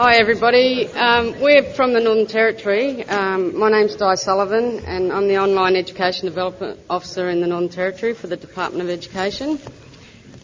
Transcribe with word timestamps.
Hi 0.00 0.16
everybody, 0.16 0.86
um, 0.86 1.38
we're 1.42 1.62
from 1.62 1.92
the 1.92 2.00
Northern 2.00 2.26
Territory. 2.26 3.04
Um, 3.04 3.58
my 3.58 3.68
name's 3.70 3.96
Di 3.96 4.14
Sullivan 4.14 4.82
and 4.86 5.12
I'm 5.12 5.28
the 5.28 5.36
Online 5.36 5.76
Education 5.76 6.24
Development 6.24 6.80
Officer 6.88 7.28
in 7.28 7.42
the 7.42 7.46
Northern 7.46 7.68
Territory 7.68 8.14
for 8.14 8.26
the 8.26 8.38
Department 8.38 8.82
of 8.82 8.88
Education. 8.88 9.60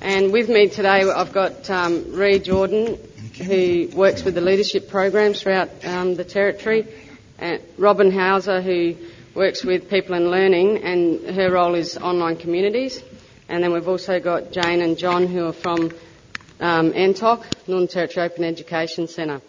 And 0.02 0.30
with 0.30 0.50
me 0.50 0.68
today 0.68 1.08
I've 1.10 1.32
got 1.32 1.70
um, 1.70 2.12
Ree 2.12 2.38
Jordan 2.38 2.98
who 3.46 3.88
works 3.96 4.24
with 4.24 4.34
the 4.34 4.42
leadership 4.42 4.90
programs 4.90 5.40
throughout 5.40 5.70
um, 5.86 6.16
the 6.16 6.24
Territory, 6.24 6.86
and 7.38 7.62
Robyn 7.78 8.10
Hauser 8.10 8.60
who 8.60 8.94
works 9.34 9.64
with 9.64 9.88
people 9.88 10.16
in 10.16 10.30
learning 10.30 10.82
and 10.82 11.34
her 11.34 11.50
role 11.50 11.74
is 11.76 11.96
online 11.96 12.36
communities. 12.36 13.02
And 13.48 13.64
then 13.64 13.72
we've 13.72 13.88
also 13.88 14.20
got 14.20 14.52
Jane 14.52 14.82
and 14.82 14.98
John 14.98 15.26
who 15.26 15.46
are 15.46 15.54
from 15.54 15.92
um, 16.60 16.92
NTOC, 16.92 17.44
Northern 17.68 17.88
Territory 17.88 18.26
Open 18.26 18.44
Education 18.44 19.08
Centre. 19.08 19.40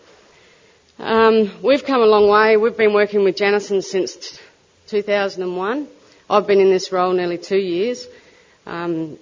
Um, 0.99 1.51
we've 1.63 1.83
come 1.83 2.01
a 2.01 2.05
long 2.05 2.27
way. 2.27 2.57
We've 2.57 2.75
been 2.75 2.93
working 2.93 3.23
with 3.23 3.35
Janison 3.37 3.83
since 3.83 4.39
2001. 4.87 5.87
I've 6.29 6.47
been 6.47 6.59
in 6.59 6.69
this 6.69 6.91
role 6.91 7.13
nearly 7.13 7.37
two 7.37 7.57
years. 7.59 8.07
Um, 8.65 9.17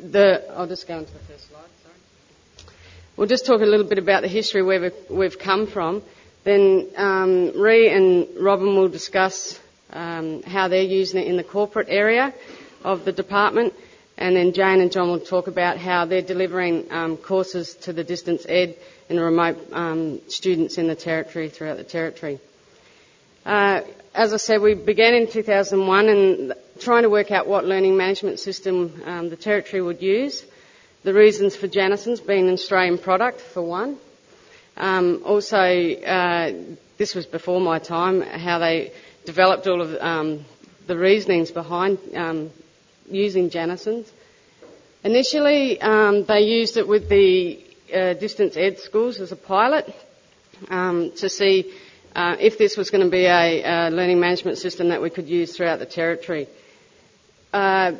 the, 0.00 0.44
I'll 0.56 0.66
just 0.66 0.86
go 0.88 0.96
on 0.98 1.04
to 1.06 1.12
the 1.12 1.18
first 1.20 1.48
slide. 1.48 1.60
Sorry. 1.82 2.74
We'll 3.16 3.28
just 3.28 3.46
talk 3.46 3.60
a 3.60 3.64
little 3.64 3.86
bit 3.86 3.98
about 3.98 4.22
the 4.22 4.28
history 4.28 4.62
where 4.62 4.80
we've, 4.80 4.92
we've 5.10 5.38
come 5.38 5.66
from. 5.66 6.02
Then 6.44 6.88
um, 6.96 7.52
Ree 7.60 7.90
and 7.90 8.26
Robyn 8.38 8.74
will 8.76 8.88
discuss 8.88 9.58
um, 9.92 10.42
how 10.42 10.68
they're 10.68 10.82
using 10.82 11.20
it 11.20 11.28
in 11.28 11.36
the 11.36 11.44
corporate 11.44 11.88
area 11.90 12.34
of 12.82 13.04
the 13.04 13.12
department 13.12 13.74
and 14.20 14.36
then 14.36 14.52
Jane 14.52 14.80
and 14.80 14.92
John 14.92 15.08
will 15.08 15.18
talk 15.18 15.46
about 15.46 15.78
how 15.78 16.04
they're 16.04 16.20
delivering 16.20 16.92
um, 16.92 17.16
courses 17.16 17.74
to 17.76 17.92
the 17.94 18.04
distance 18.04 18.44
ed 18.46 18.76
and 19.08 19.18
remote 19.18 19.56
um, 19.72 20.20
students 20.28 20.76
in 20.76 20.86
the 20.86 20.94
territory 20.94 21.48
throughout 21.48 21.78
the 21.78 21.84
territory. 21.84 22.38
Uh, 23.46 23.80
as 24.14 24.34
I 24.34 24.36
said, 24.36 24.60
we 24.60 24.74
began 24.74 25.14
in 25.14 25.26
2001 25.26 26.08
and 26.08 26.52
trying 26.78 27.04
to 27.04 27.10
work 27.10 27.30
out 27.30 27.46
what 27.46 27.64
learning 27.64 27.96
management 27.96 28.38
system 28.38 29.02
um, 29.06 29.30
the 29.30 29.36
territory 29.36 29.80
would 29.80 30.02
use. 30.02 30.44
The 31.02 31.14
reasons 31.14 31.56
for 31.56 31.66
Janison's 31.66 32.20
being 32.20 32.46
an 32.46 32.52
Australian 32.52 32.98
product, 32.98 33.40
for 33.40 33.62
one. 33.62 33.96
Um, 34.76 35.22
also, 35.24 35.56
uh, 35.56 36.52
this 36.98 37.14
was 37.14 37.24
before 37.24 37.60
my 37.60 37.78
time, 37.78 38.20
how 38.20 38.58
they 38.58 38.92
developed 39.24 39.66
all 39.66 39.80
of 39.80 39.94
um, 39.98 40.44
the 40.86 40.98
reasonings 40.98 41.50
behind 41.50 41.98
um, 42.14 42.50
using 43.10 43.50
Janison's. 43.50 44.10
Initially, 45.02 45.80
um, 45.80 46.24
they 46.24 46.40
used 46.42 46.76
it 46.76 46.86
with 46.86 47.08
the 47.08 47.64
uh, 47.92 48.12
distance 48.14 48.56
ed 48.56 48.78
schools 48.78 49.18
as 49.18 49.32
a 49.32 49.36
pilot 49.36 49.94
um, 50.68 51.10
to 51.16 51.28
see 51.28 51.72
uh, 52.14 52.36
if 52.38 52.58
this 52.58 52.76
was 52.76 52.90
going 52.90 53.04
to 53.04 53.10
be 53.10 53.24
a, 53.24 53.62
a, 53.62 53.90
learning 53.90 54.20
management 54.20 54.58
system 54.58 54.90
that 54.90 55.00
we 55.00 55.08
could 55.08 55.26
use 55.26 55.56
throughout 55.56 55.78
the 55.78 55.86
territory. 55.86 56.48
Uh, 57.52 57.92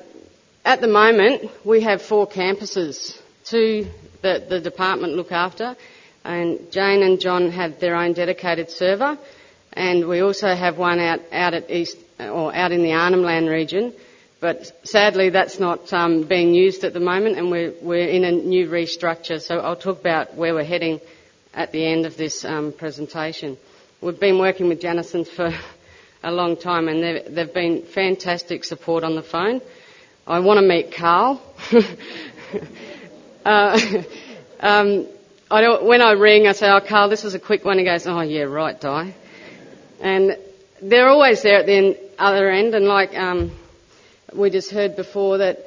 at 0.65 0.81
the 0.81 0.89
moment, 0.89 1.51
we 1.65 1.81
have 1.81 2.03
four 2.03 2.27
campuses, 2.27 3.19
two 3.45 3.87
that 4.23 4.51
the 4.51 4.61
department 4.61 5.15
look 5.15 5.33
after, 5.33 5.77
and 6.25 6.71
Jane 6.71 7.03
and 7.03 7.19
John 7.19 7.51
have 7.51 7.81
their 7.81 7.97
own 7.97 8.13
dedicated 8.13 8.71
server, 8.71 9.17
and 9.73 10.07
we 10.07 10.21
also 10.21 10.55
have 10.55 10.77
one 10.77 11.01
out, 11.01 11.21
out 11.33 11.55
at 11.55 11.71
East 11.71 11.97
or 12.19 12.55
out 12.55 12.73
in 12.73 12.83
the 12.83 12.93
Arnhem 12.93 13.23
Land 13.23 13.49
region 13.49 13.95
but 14.41 14.73
sadly, 14.89 15.29
that's 15.29 15.61
not 15.61 15.93
um, 15.93 16.23
being 16.23 16.55
used 16.55 16.83
at 16.85 16.95
the 16.95 17.01
moment, 17.01 17.37
and 17.37 17.51
we're, 17.51 17.75
we're 17.83 18.09
in 18.09 18.25
a 18.25 18.33
new 18.33 18.69
restructure. 18.69 19.39
So 19.41 19.59
I'll 19.59 19.77
talk 19.77 20.01
about 20.01 20.35
where 20.35 20.55
we're 20.55 20.65
heading 20.65 21.01
at 21.53 21.73
the 21.73 21.85
end 21.85 22.07
of 22.07 22.17
this 22.17 22.45
um, 22.45 22.73
presentation. 22.73 23.59
We've 24.01 24.19
been 24.19 24.39
working 24.39 24.69
with 24.69 24.81
Janison 24.81 25.29
for 25.29 25.53
a 26.23 26.33
long 26.33 26.57
time, 26.57 26.89
and 26.89 27.03
they've, 27.03 27.35
they've 27.35 27.53
been 27.55 27.83
fantastic 27.83 28.65
support 28.65 29.05
on 29.05 29.15
the 29.15 29.23
phone. 29.23 29.61
I 30.27 30.39
want 30.41 30.59
to 30.59 30.67
meet 30.67 30.95
Carl. 30.95 31.43
uh, 33.45 33.81
um, 34.61 35.07
I 35.51 35.83
when 35.83 36.01
I 36.01 36.13
ring, 36.13 36.47
I 36.47 36.53
say, 36.53 36.71
"Oh, 36.71 36.81
Carl, 36.81 37.09
this 37.11 37.25
is 37.25 37.35
a 37.35 37.39
quick 37.39 37.65
one." 37.65 37.79
He 37.79 37.85
goes, 37.85 38.07
"Oh, 38.07 38.21
yeah, 38.21 38.43
right, 38.43 38.81
Di." 38.81 39.13
And 40.01 40.39
they're 40.81 41.09
always 41.09 41.43
there 41.43 41.59
at 41.59 41.67
the 41.67 41.99
other 42.19 42.49
end, 42.49 42.75
and 42.75 42.87
like 42.87 43.15
um, 43.19 43.51
we 44.35 44.51
just 44.51 44.71
heard 44.71 44.97
before 44.97 45.39
that 45.39 45.59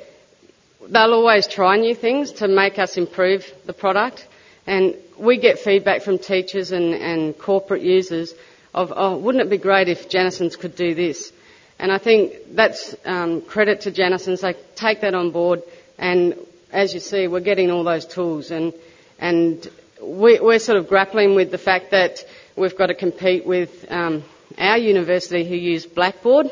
they'll 0.89 1.13
always 1.13 1.47
try 1.47 1.77
new 1.77 1.95
things 1.95 2.31
to 2.33 2.47
make 2.47 2.79
us 2.79 2.97
improve 2.97 3.51
the 3.65 3.73
product. 3.73 4.27
And 4.65 4.95
we 5.17 5.37
get 5.37 5.59
feedback 5.59 6.01
from 6.01 6.17
teachers 6.17 6.71
and, 6.71 6.93
and 6.93 7.37
corporate 7.37 7.81
users 7.81 8.33
of, 8.73 8.93
oh, 8.95 9.17
wouldn't 9.17 9.43
it 9.43 9.49
be 9.49 9.57
great 9.57 9.89
if 9.89 10.09
Janison's 10.09 10.55
could 10.55 10.75
do 10.75 10.95
this? 10.95 11.31
And 11.79 11.91
I 11.91 11.97
think 11.97 12.33
that's 12.51 12.95
um, 13.05 13.41
credit 13.41 13.81
to 13.81 13.91
Janison's. 13.91 14.41
They 14.41 14.55
take 14.75 15.01
that 15.01 15.13
on 15.15 15.31
board, 15.31 15.63
and 15.97 16.35
as 16.71 16.93
you 16.93 16.99
see, 16.99 17.27
we're 17.27 17.39
getting 17.41 17.71
all 17.71 17.83
those 17.83 18.05
tools, 18.05 18.51
and 18.51 18.73
and 19.19 19.67
we, 20.01 20.37
are 20.37 20.59
sort 20.59 20.77
of 20.77 20.87
grappling 20.87 21.35
with 21.35 21.51
the 21.51 21.57
fact 21.57 21.91
that 21.91 22.23
we've 22.55 22.77
got 22.77 22.87
to 22.87 22.93
compete 22.93 23.45
with 23.45 23.91
um, 23.91 24.23
our 24.57 24.77
university 24.77 25.43
who 25.43 25.55
use 25.55 25.85
Blackboard 25.85 26.49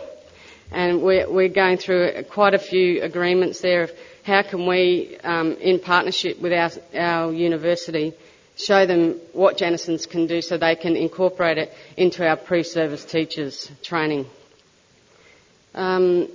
and 0.71 1.01
we're, 1.01 1.29
we're 1.29 1.49
going 1.49 1.77
through 1.77 2.23
quite 2.31 2.53
a 2.53 2.59
few 2.59 3.01
agreements 3.01 3.61
there 3.61 3.83
of 3.83 3.91
how 4.23 4.41
can 4.41 4.65
we, 4.67 5.17
um, 5.23 5.53
in 5.53 5.79
partnership 5.79 6.39
with 6.39 6.53
our, 6.53 6.71
our 6.95 7.33
university, 7.33 8.13
show 8.55 8.85
them 8.85 9.19
what 9.33 9.57
Janison's 9.57 10.05
can 10.05 10.27
do 10.27 10.41
so 10.41 10.57
they 10.57 10.75
can 10.75 10.95
incorporate 10.95 11.57
it 11.57 11.73
into 11.97 12.27
our 12.27 12.37
pre-service 12.37 13.03
teachers 13.03 13.69
training. 13.83 14.25
Um, 15.73 16.27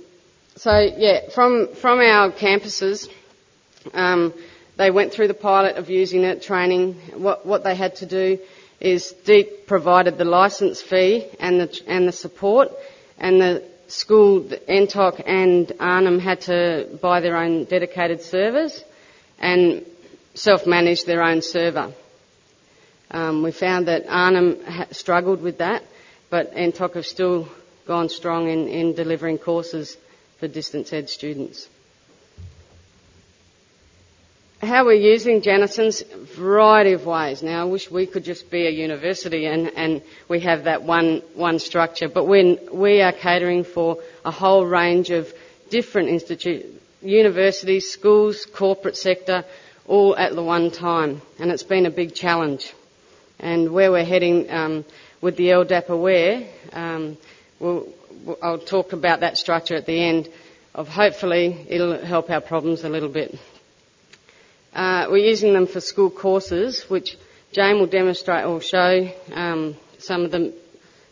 so 0.55 0.79
yeah, 0.97 1.29
from 1.29 1.75
from 1.75 1.99
our 1.99 2.31
campuses, 2.31 3.07
um, 3.93 4.33
they 4.75 4.89
went 4.89 5.13
through 5.13 5.27
the 5.27 5.35
pilot 5.35 5.77
of 5.77 5.89
using 5.89 6.23
it, 6.23 6.41
training. 6.41 6.95
What 7.13 7.45
what 7.45 7.63
they 7.63 7.75
had 7.75 7.95
to 7.97 8.07
do 8.07 8.39
is 8.79 9.11
DEET 9.25 9.67
provided 9.67 10.17
the 10.17 10.25
license 10.25 10.81
fee 10.81 11.27
and 11.39 11.61
the 11.61 11.81
and 11.87 12.07
the 12.07 12.11
support, 12.11 12.71
and 13.19 13.39
the 13.39 13.63
school, 13.87 14.41
NTOC 14.41 15.23
and 15.25 15.71
Arnhem 15.79 16.19
had 16.19 16.41
to 16.41 16.87
buy 17.01 17.19
their 17.19 17.37
own 17.37 17.65
dedicated 17.65 18.21
servers 18.21 18.83
and 19.39 19.85
self-manage 20.33 21.05
their 21.05 21.23
own 21.23 21.41
server. 21.41 21.91
Um, 23.09 23.43
we 23.43 23.51
found 23.51 23.87
that 23.87 24.05
Arnhem 24.07 24.57
struggled 24.91 25.41
with 25.41 25.59
that, 25.59 25.83
but 26.29 26.53
NTOC 26.53 26.95
have 26.95 27.05
still 27.05 27.47
gone 27.85 28.09
strong 28.09 28.49
in, 28.49 28.67
in 28.67 28.93
delivering 28.93 29.37
courses 29.37 29.95
for 30.39 30.47
distance 30.47 30.91
ed 30.91 31.09
students 31.09 31.69
how 34.61 34.85
we're 34.85 34.93
using 34.93 35.41
Janison's 35.41 36.01
variety 36.35 36.93
of 36.93 37.05
ways. 37.05 37.43
Now, 37.43 37.61
I 37.61 37.65
wish 37.65 37.91
we 37.91 38.07
could 38.07 38.23
just 38.23 38.49
be 38.49 38.65
a 38.65 38.71
university 38.71 39.45
and, 39.45 39.71
and 39.75 40.01
we 40.27 40.39
have 40.41 40.63
that 40.63 40.81
one, 40.83 41.21
one 41.35 41.59
structure, 41.59 42.09
but 42.09 42.25
when 42.25 42.57
we 42.73 43.01
are 43.01 43.11
catering 43.11 43.63
for 43.63 43.97
a 44.25 44.31
whole 44.31 44.65
range 44.65 45.11
of 45.11 45.31
different 45.69 46.09
institutes, 46.09 46.67
universities, 47.01 47.89
schools, 47.89 48.45
corporate 48.45 48.97
sector, 48.97 49.45
all 49.85 50.17
at 50.17 50.33
the 50.33 50.43
one 50.43 50.71
time, 50.71 51.21
and 51.39 51.51
it's 51.51 51.63
been 51.63 51.85
a 51.85 51.91
big 51.91 52.15
challenge. 52.15 52.73
And 53.39 53.71
where 53.71 53.91
we're 53.91 54.03
heading 54.05 54.49
um, 54.49 54.85
with 55.21 55.37
the 55.37 55.49
LDAP 55.49 55.89
Aware, 55.89 56.47
um, 56.73 57.17
we'll, 57.59 57.87
I'll 58.41 58.57
talk 58.57 58.93
about 58.93 59.19
that 59.19 59.37
structure 59.37 59.75
at 59.75 59.85
the 59.85 60.03
end 60.03 60.29
of 60.73 60.87
hopefully 60.87 61.65
it'll 61.69 62.03
help 62.03 62.29
our 62.31 62.41
problems 62.41 62.83
a 62.83 62.89
little 62.89 63.09
bit. 63.09 63.37
Uh, 64.73 65.07
we're 65.09 65.17
using 65.25 65.53
them 65.53 65.67
for 65.67 65.81
school 65.81 66.09
courses, 66.09 66.83
which 66.89 67.17
Jane 67.51 67.79
will 67.79 67.87
demonstrate 67.87 68.45
or 68.45 68.61
show 68.61 69.09
um, 69.33 69.75
some 69.97 70.23
of 70.23 70.31
the 70.31 70.53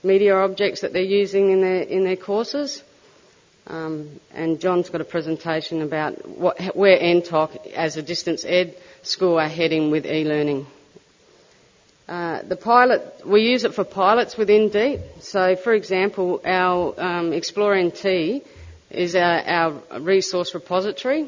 media 0.04 0.36
objects 0.36 0.82
that 0.82 0.94
they're 0.94 1.02
using 1.02 1.52
in 1.52 1.62
their 1.62 1.82
in 1.82 2.04
their 2.04 2.16
courses. 2.16 2.84
Um, 3.68 4.20
and 4.32 4.60
John's 4.60 4.90
got 4.90 5.02
a 5.02 5.06
presentation 5.06 5.82
about 5.82 6.28
what, 6.28 6.76
where 6.76 7.00
NTOC 7.00 7.72
as 7.74 7.98
a 7.98 8.04
distance 8.04 8.46
ed 8.46 8.78
school 9.02 9.40
are 9.40 9.48
heading 9.48 9.90
with 9.90 10.06
e-learning. 10.06 10.68
Uh, 12.08 12.44
the 12.44 12.56
pilot, 12.56 13.22
we 13.26 13.42
use 13.42 13.64
it 13.64 13.74
for 13.74 13.84
pilots 13.84 14.38
within 14.38 14.70
DEET. 14.70 15.00
So, 15.22 15.56
for 15.56 15.74
example, 15.74 16.40
our 16.46 16.94
um, 17.00 17.34
Explore 17.34 17.76
NT 17.82 18.44
is 18.92 19.16
our, 19.16 19.42
our 19.42 20.00
resource 20.00 20.54
repository, 20.54 21.28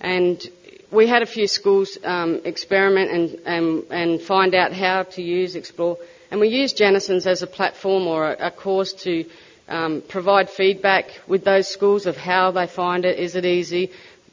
and 0.00 0.42
we 0.90 1.06
had 1.06 1.22
a 1.22 1.26
few 1.26 1.46
schools 1.46 1.98
um, 2.04 2.40
experiment 2.44 3.10
and, 3.10 3.40
and, 3.46 3.84
and, 3.90 4.20
find 4.20 4.54
out 4.54 4.72
how 4.72 5.04
to 5.04 5.22
use 5.22 5.54
Explore, 5.54 5.98
and 6.30 6.40
we 6.40 6.48
used 6.48 6.76
Janison's 6.76 7.26
as 7.26 7.42
a 7.42 7.46
platform 7.46 8.06
or 8.06 8.32
a, 8.32 8.46
a 8.48 8.50
course 8.50 8.92
to 8.92 9.24
um, 9.68 10.02
provide 10.08 10.50
feedback 10.50 11.06
with 11.28 11.44
those 11.44 11.68
schools 11.68 12.06
of 12.06 12.16
how 12.16 12.50
they 12.50 12.66
find 12.66 13.04
it, 13.04 13.18
is 13.18 13.36
it 13.36 13.44
easy, 13.44 13.90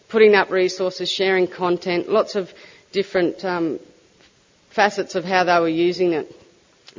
putting 0.10 0.34
up 0.36 0.50
resources, 0.50 1.12
sharing 1.12 1.48
content, 1.48 2.10
lots 2.10 2.36
of 2.36 2.52
different 2.92 3.46
um, 3.46 3.80
facets 4.70 5.16
of 5.16 5.24
how 5.24 5.44
they 5.44 5.60
were 5.60 5.70
using 5.70 6.14
it. 6.14 6.32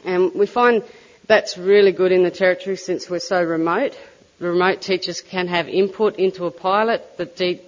And 0.05 0.33
we 0.35 0.47
find 0.47 0.85
that's 1.27 1.59
really 1.59 1.93
good 1.93 2.13
in 2.13 2.23
the 2.23 2.31
territory 2.31 2.77
since 2.77 3.11
we're 3.11 3.19
so 3.19 3.43
remote. 3.43 3.99
The 4.39 4.49
remote 4.49 4.81
teachers 4.81 5.21
can 5.21 5.49
have 5.49 5.69
input 5.69 6.17
into 6.17 6.47
a 6.47 6.51
pilot 6.51 7.05
that 7.19 7.37
DEET, 7.37 7.61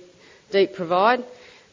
DEET 0.53 0.75
provide, 0.75 1.25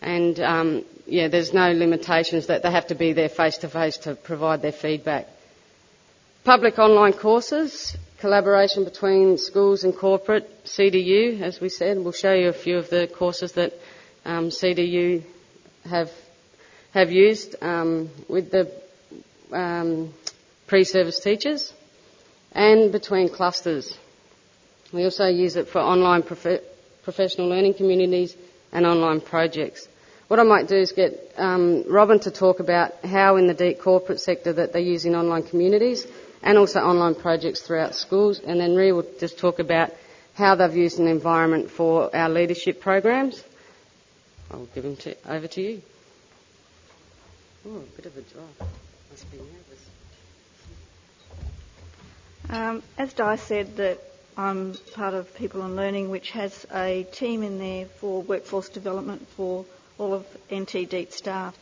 and 0.02 0.40
um, 0.40 0.86
yeah, 1.06 1.28
there's 1.28 1.54
no 1.54 1.72
limitations 1.72 2.48
that 2.48 2.64
they 2.64 2.72
have 2.72 2.88
to 2.88 2.96
be 2.96 3.14
there 3.14 3.30
face 3.30 3.58
to 3.60 3.70
face 3.70 3.98
to 4.00 4.16
provide 4.16 4.62
their 4.62 4.72
feedback. 4.72 5.28
Public 6.44 6.80
online 6.80 7.14
courses, 7.14 7.96
collaboration 8.20 8.84
between 8.84 9.38
schools 9.38 9.84
and 9.84 9.96
corporate, 9.96 10.64
CDU, 10.66 11.42
as 11.42 11.60
we 11.60 11.70
said. 11.70 11.98
We'll 11.98 12.12
show 12.14 12.34
you 12.34 12.50
a 12.50 12.54
few 12.54 12.78
of 12.78 12.90
the 12.90 13.08
courses 13.08 13.54
that 13.54 13.74
um, 14.26 14.50
CDU 14.50 15.24
have 15.90 16.12
have 16.94 17.12
used 17.12 17.56
um, 17.62 18.10
with 18.28 18.52
the 18.52 18.72
um, 19.52 20.14
pre-service 20.68 21.20
teachers 21.20 21.74
and 22.54 22.92
between 22.92 23.30
clusters. 23.30 23.98
We 24.92 25.04
also 25.04 25.28
use 25.28 25.56
it 25.56 25.68
for 25.68 25.80
online 25.80 26.24
prof- 26.24 26.62
professional 27.04 27.48
learning 27.50 27.76
communities 27.76 28.36
and 28.72 28.86
online 28.86 29.22
projects. 29.22 29.88
What 30.28 30.40
I 30.40 30.44
might 30.44 30.68
do 30.68 30.76
is 30.76 30.92
get 30.92 31.34
um, 31.38 31.86
Robyn 31.90 32.20
to 32.22 32.32
talk 32.32 32.60
about 32.60 32.94
how 33.06 33.38
in 33.38 33.48
the 33.48 33.54
DEET 33.54 33.80
corporate 33.80 34.20
sector 34.20 34.52
that 34.54 34.74
they 34.74 34.82
use 34.82 35.06
in 35.06 35.16
online 35.16 35.44
communities 35.44 36.06
and 36.44 36.58
also 36.58 36.80
online 36.82 37.16
projects 37.16 37.62
throughout 37.62 37.96
schools, 37.96 38.40
and 38.40 38.60
then 38.60 38.76
Rhea 38.76 38.94
will 38.94 39.08
just 39.20 39.40
talk 39.40 39.60
about 39.60 39.92
how 40.34 40.56
they've 40.56 40.76
used 40.76 41.00
an 41.00 41.08
environment 41.08 41.72
for 41.72 42.14
our 42.16 42.30
leadership 42.30 42.82
programs. 42.82 43.42
I'll 44.52 44.68
give 44.76 44.84
them 44.84 44.96
to, 44.98 45.16
over 45.28 45.48
to 45.48 45.62
you. 45.62 45.82
Oh, 47.66 47.78
a 47.78 47.96
bit 47.96 48.06
of 48.06 48.16
a 48.18 48.22
drop. 48.22 48.70
Must 49.10 49.32
be 49.32 49.38
nervous. 49.38 49.90
Um, 52.50 52.84
as 52.98 53.14
Di 53.14 53.36
said, 53.38 53.76
that 53.78 54.00
I'm 54.40 54.76
part 54.94 55.16
of 55.16 55.34
People 55.36 55.64
and 55.64 55.76
Learning, 55.76 56.12
which 56.12 56.30
has 56.32 56.68
a 56.72 57.08
team 57.12 57.42
in 57.42 57.58
there 57.58 57.88
for 57.88 58.22
workforce 58.22 58.70
development 58.70 59.28
for 59.30 59.66
all 59.98 60.14
of 60.14 60.28
NT 60.54 60.88
DEET 60.88 61.12
staff. 61.12 61.58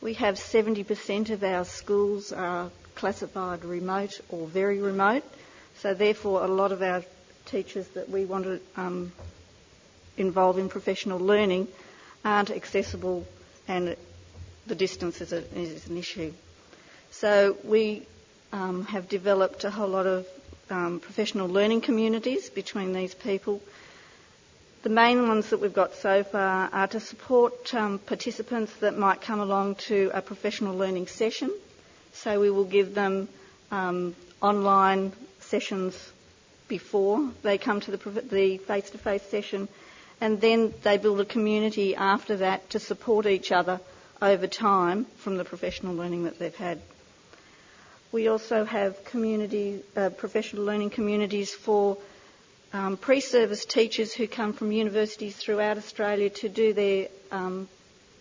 We 0.00 0.14
have 0.14 0.34
70% 0.34 1.30
of 1.30 1.44
our 1.44 1.64
schools 1.64 2.32
are 2.32 2.72
classified 2.96 3.64
remote 3.64 4.20
or 4.28 4.48
very 4.48 4.80
remote, 4.80 5.22
so 5.76 5.94
therefore 5.94 6.42
a 6.44 6.48
lot 6.48 6.72
of 6.72 6.82
our 6.82 7.04
teachers 7.46 7.86
that 7.90 8.08
we 8.08 8.24
want 8.24 8.44
to 8.46 8.60
um, 8.76 9.12
involve 10.16 10.58
in 10.58 10.68
professional 10.68 11.20
learning 11.20 11.68
aren't 12.24 12.50
accessible 12.50 13.24
and 13.68 13.96
the 14.66 14.74
distance 14.74 15.20
is, 15.20 15.32
a, 15.32 15.44
is 15.56 15.86
an 15.86 15.96
issue. 15.96 16.32
So 17.12 17.56
we 17.62 18.04
um, 18.52 18.84
have 18.86 19.08
developed 19.08 19.62
a 19.62 19.70
whole 19.70 19.88
lot 19.88 20.06
of 20.08 20.26
um, 20.70 21.00
professional 21.00 21.48
learning 21.48 21.80
communities 21.80 22.50
between 22.50 22.92
these 22.92 23.14
people. 23.14 23.60
The 24.82 24.88
main 24.90 25.26
ones 25.28 25.50
that 25.50 25.60
we've 25.60 25.72
got 25.74 25.94
so 25.96 26.22
far 26.22 26.68
are 26.72 26.86
to 26.88 27.00
support 27.00 27.74
um, 27.74 27.98
participants 27.98 28.72
that 28.76 28.96
might 28.96 29.20
come 29.20 29.40
along 29.40 29.74
to 29.90 30.10
a 30.14 30.22
professional 30.22 30.76
learning 30.76 31.08
session. 31.08 31.50
So 32.12 32.40
we 32.40 32.50
will 32.50 32.64
give 32.64 32.94
them 32.94 33.28
um, 33.70 34.14
online 34.40 35.12
sessions 35.40 36.12
before 36.68 37.30
they 37.42 37.58
come 37.58 37.80
to 37.80 37.90
the, 37.90 38.10
the 38.20 38.58
face-to-face 38.58 39.22
session, 39.22 39.68
and 40.20 40.40
then 40.40 40.72
they 40.82 40.98
build 40.98 41.20
a 41.20 41.24
community 41.24 41.94
after 41.96 42.36
that 42.38 42.70
to 42.70 42.78
support 42.78 43.26
each 43.26 43.50
other 43.52 43.80
over 44.20 44.46
time 44.46 45.06
from 45.16 45.36
the 45.36 45.44
professional 45.44 45.94
learning 45.94 46.24
that 46.24 46.38
they've 46.38 46.54
had. 46.56 46.80
We 48.12 48.28
also 48.28 48.64
have 48.64 49.04
community, 49.04 49.82
uh, 49.96 50.10
professional 50.10 50.64
learning 50.64 50.90
communities 50.90 51.52
for 51.54 51.98
um, 52.72 52.96
pre-service 52.96 53.64
teachers 53.64 54.12
who 54.12 54.26
come 54.26 54.52
from 54.52 54.72
universities 54.72 55.36
throughout 55.36 55.76
Australia 55.78 56.30
to 56.30 56.48
do 56.48 56.72
their 56.72 57.08
um, 57.30 57.68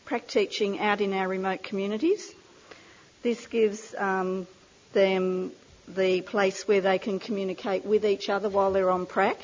prac 0.06 0.28
teaching 0.28 0.80
out 0.80 1.02
in 1.02 1.14
our 1.14 1.28
remote 1.28 1.64
communities. 1.64 2.34
This 3.24 3.48
gives 3.48 3.96
um, 3.96 4.48
them 4.94 5.52
the 5.88 6.22
place 6.22 6.68
where 6.68 6.82
they 6.82 7.00
can 7.00 7.20
communicate 7.20 7.86
with 7.86 8.06
each 8.06 8.30
other 8.30 8.50
while 8.50 8.72
they're 8.72 8.90
on 8.90 9.06
prac. 9.06 9.38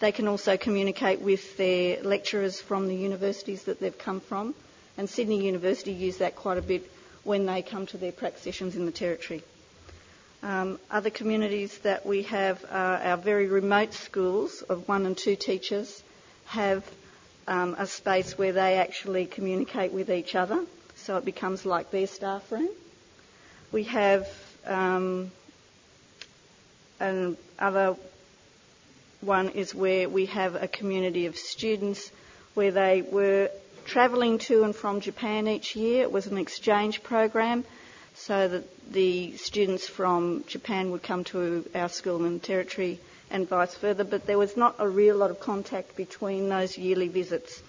They 0.00 0.12
can 0.12 0.26
also 0.26 0.56
communicate 0.56 1.20
with 1.20 1.56
their 1.56 2.02
lecturers 2.02 2.60
from 2.60 2.88
the 2.88 2.96
universities 2.96 3.64
that 3.64 3.78
they've 3.78 3.96
come 3.96 4.20
from 4.20 4.54
and 4.98 5.08
Sydney 5.08 5.44
University 5.44 5.92
use 5.92 6.18
that 6.18 6.36
quite 6.36 6.58
a 6.58 6.62
bit 6.62 6.90
when 7.24 7.46
they 7.46 7.62
come 7.62 7.86
to 7.86 7.96
their 7.96 8.12
prac 8.12 8.38
sessions 8.38 8.76
in 8.76 8.86
the 8.86 8.92
Territory. 8.92 9.42
Um, 10.42 10.80
other 10.90 11.10
communities 11.10 11.78
that 11.78 12.04
we 12.04 12.22
have 12.24 12.64
are 12.70 12.96
our 12.96 13.16
very 13.16 13.46
remote 13.46 13.94
schools 13.94 14.62
of 14.62 14.88
one 14.88 15.06
and 15.06 15.16
two 15.16 15.36
teachers 15.36 16.02
have 16.46 16.84
um, 17.46 17.76
a 17.78 17.86
space 17.86 18.36
where 18.36 18.52
they 18.52 18.78
actually 18.78 19.26
communicate 19.26 19.92
with 19.92 20.10
each 20.10 20.34
other, 20.34 20.64
so 20.96 21.16
it 21.16 21.24
becomes 21.24 21.64
like 21.64 21.92
their 21.92 22.08
staff 22.08 22.50
room. 22.50 22.68
We 23.70 23.84
have 23.84 24.28
um, 24.66 25.30
another 26.98 27.96
one 29.20 29.50
is 29.50 29.72
where 29.74 30.08
we 30.08 30.26
have 30.26 30.56
a 30.60 30.66
community 30.66 31.26
of 31.26 31.36
students 31.36 32.10
where 32.54 32.72
they 32.72 33.02
were 33.02 33.48
travelling 33.84 34.38
to 34.38 34.64
and 34.64 34.74
from 34.74 35.00
Japan 35.00 35.46
each 35.46 35.76
year. 35.76 36.02
It 36.02 36.10
was 36.10 36.26
an 36.26 36.36
exchange 36.38 37.02
program 37.04 37.64
so 38.26 38.46
that 38.46 38.92
the 38.92 39.36
students 39.36 39.88
from 39.88 40.44
Japan 40.46 40.90
would 40.92 41.02
come 41.02 41.24
to 41.24 41.64
our 41.74 41.88
school 41.88 42.18
the 42.20 42.38
territory 42.38 43.00
and 43.30 43.48
vice 43.48 43.74
versa, 43.76 44.04
but 44.04 44.26
there 44.26 44.38
was 44.38 44.56
not 44.56 44.76
a 44.78 44.88
real 44.88 45.16
lot 45.16 45.30
of 45.30 45.40
contact 45.40 45.96
between 45.96 46.48
those 46.48 46.78
yearly 46.78 47.08
visits. 47.08 47.62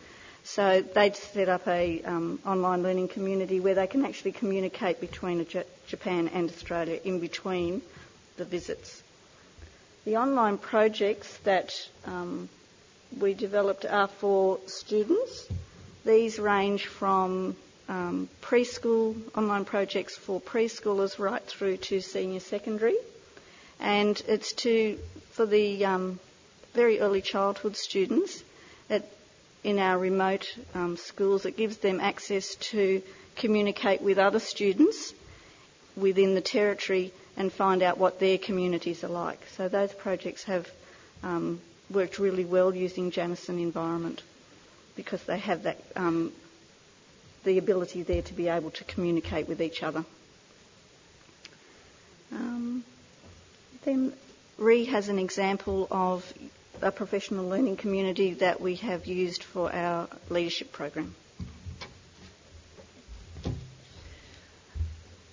So 0.43 0.81
they'd 0.81 1.15
set 1.15 1.49
up 1.49 1.67
a 1.67 2.01
um, 2.03 2.37
online 2.45 2.83
learning 2.83 3.07
community 3.07 3.59
where 3.61 3.73
they 3.75 3.87
can 3.87 4.05
actually 4.05 4.33
communicate 4.33 4.99
between 5.01 5.43
J- 5.47 5.63
Japan 5.87 6.27
and 6.33 6.49
Australia 6.49 6.99
in 7.03 7.19
between 7.19 7.81
the 8.37 8.45
visits. 8.45 9.01
The 10.05 10.17
online 10.17 10.57
projects 10.57 11.35
that 11.45 11.73
um, 12.05 12.49
we 13.19 13.33
developed 13.33 13.85
are 13.85 14.07
for 14.09 14.59
students 14.67 15.47
these 16.05 16.37
range 16.37 16.85
from 16.87 17.55
um, 17.93 18.27
preschool, 18.41 19.15
online 19.37 19.65
projects 19.65 20.15
for 20.17 20.41
preschoolers 20.41 21.19
right 21.19 21.43
through 21.45 21.77
to 21.77 22.01
senior 22.01 22.39
secondary. 22.39 22.95
And 23.79 24.19
it's 24.27 24.53
to, 24.63 24.97
for 25.31 25.45
the 25.45 25.85
um, 25.85 26.19
very 26.73 26.99
early 26.99 27.21
childhood 27.21 27.75
students 27.77 28.43
at, 28.89 29.05
in 29.63 29.77
our 29.77 29.99
remote 29.99 30.57
um, 30.73 30.97
schools, 30.97 31.45
it 31.45 31.55
gives 31.55 31.77
them 31.77 31.99
access 31.99 32.55
to 32.55 33.03
communicate 33.35 34.01
with 34.01 34.17
other 34.17 34.39
students 34.39 35.13
within 35.95 36.33
the 36.33 36.41
territory 36.41 37.11
and 37.37 37.53
find 37.53 37.83
out 37.83 37.99
what 37.99 38.19
their 38.19 38.39
communities 38.39 39.03
are 39.03 39.07
like. 39.09 39.39
So 39.55 39.67
those 39.67 39.93
projects 39.93 40.43
have 40.45 40.67
um, 41.21 41.61
worked 41.91 42.17
really 42.17 42.45
well 42.45 42.73
using 42.73 43.11
Janison 43.11 43.61
environment 43.61 44.23
because 44.95 45.23
they 45.25 45.37
have 45.37 45.63
that 45.63 45.77
um, 45.95 46.31
the 47.43 47.57
ability 47.57 48.03
there 48.03 48.21
to 48.21 48.33
be 48.33 48.47
able 48.47 48.71
to 48.71 48.83
communicate 48.85 49.47
with 49.47 49.61
each 49.61 49.83
other. 49.83 50.05
Um, 52.31 52.83
then 53.83 54.13
RE 54.57 54.85
has 54.85 55.09
an 55.09 55.19
example 55.19 55.87
of 55.91 56.31
a 56.81 56.91
professional 56.91 57.47
learning 57.47 57.77
community 57.77 58.33
that 58.35 58.59
we 58.61 58.75
have 58.75 59.05
used 59.05 59.43
for 59.43 59.73
our 59.73 60.07
leadership 60.29 60.71
program. 60.71 61.15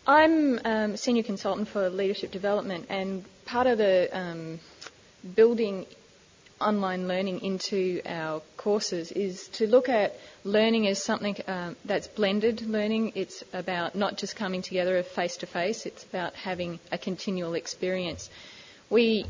I'm 0.06 0.58
um, 0.64 0.96
senior 0.96 1.22
consultant 1.22 1.68
for 1.68 1.88
leadership 1.88 2.32
development, 2.32 2.86
and 2.88 3.24
part 3.44 3.66
of 3.66 3.78
the 3.78 4.08
um, 4.12 4.58
building 5.36 5.86
online 6.60 7.08
learning 7.08 7.40
into 7.42 8.00
our 8.06 8.42
courses 8.56 9.12
is 9.12 9.48
to 9.48 9.66
look 9.66 9.88
at 9.88 10.16
learning 10.44 10.86
as 10.86 11.02
something 11.02 11.36
um, 11.46 11.76
that's 11.84 12.06
blended 12.08 12.62
learning. 12.62 13.12
It's 13.14 13.42
about 13.52 13.94
not 13.94 14.18
just 14.18 14.36
coming 14.36 14.62
together 14.62 15.02
face 15.02 15.36
to 15.38 15.46
face, 15.46 15.86
it's 15.86 16.04
about 16.04 16.34
having 16.34 16.78
a 16.92 16.98
continual 16.98 17.54
experience. 17.54 18.30
We 18.88 19.26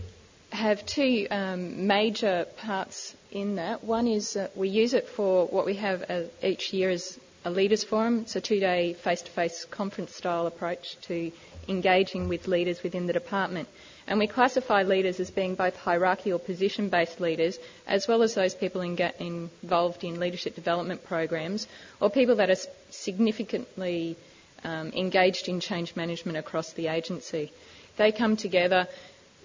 have 0.51 0.85
two 0.85 1.27
um, 1.31 1.87
major 1.87 2.47
parts 2.59 3.15
in 3.31 3.57
that. 3.57 3.85
One 3.85 4.09
is 4.09 4.37
we 4.55 4.69
use 4.69 4.95
it 4.95 5.09
for 5.09 5.47
what 5.47 5.67
we 5.67 5.75
have 5.75 6.05
uh, 6.11 6.23
each 6.43 6.73
year 6.73 6.91
as 6.91 7.19
a 7.45 7.51
leaders 7.51 7.85
forum. 7.85 8.21
It's 8.21 8.37
a 8.37 8.41
two 8.41 8.61
day 8.61 8.95
face 8.95 9.23
to 9.23 9.31
face 9.31 9.65
conference 9.71 10.15
style 10.15 10.47
approach 10.47 10.97
to 11.03 11.31
engaging 11.69 12.29
with 12.29 12.49
leaders 12.49 12.83
within 12.83 13.07
the 13.07 13.13
department. 13.13 13.69
And 14.07 14.19
we 14.19 14.27
classify 14.27 14.83
leaders 14.83 15.21
as 15.21 15.31
being 15.31 15.55
both 15.55 15.77
hierarchical 15.77 16.39
position 16.39 16.89
based 16.89 17.21
leaders, 17.21 17.59
as 17.87 18.09
well 18.09 18.23
as 18.23 18.35
those 18.35 18.55
people 18.55 18.81
in, 18.81 18.99
involved 19.19 20.05
in 20.05 20.19
leadership 20.21 20.55
development 20.55 21.05
programs, 21.05 21.67
or 22.01 22.11
people 22.11 22.37
that 22.37 22.51
are 22.51 22.57
significantly 22.91 24.17
um, 24.65 24.91
engaged 24.95 25.49
in 25.49 25.61
change 25.61 25.97
management 25.97 26.37
across 26.39 26.73
the 26.73 26.89
agency. 26.89 27.53
They 27.97 28.13
come 28.13 28.37
together 28.37 28.89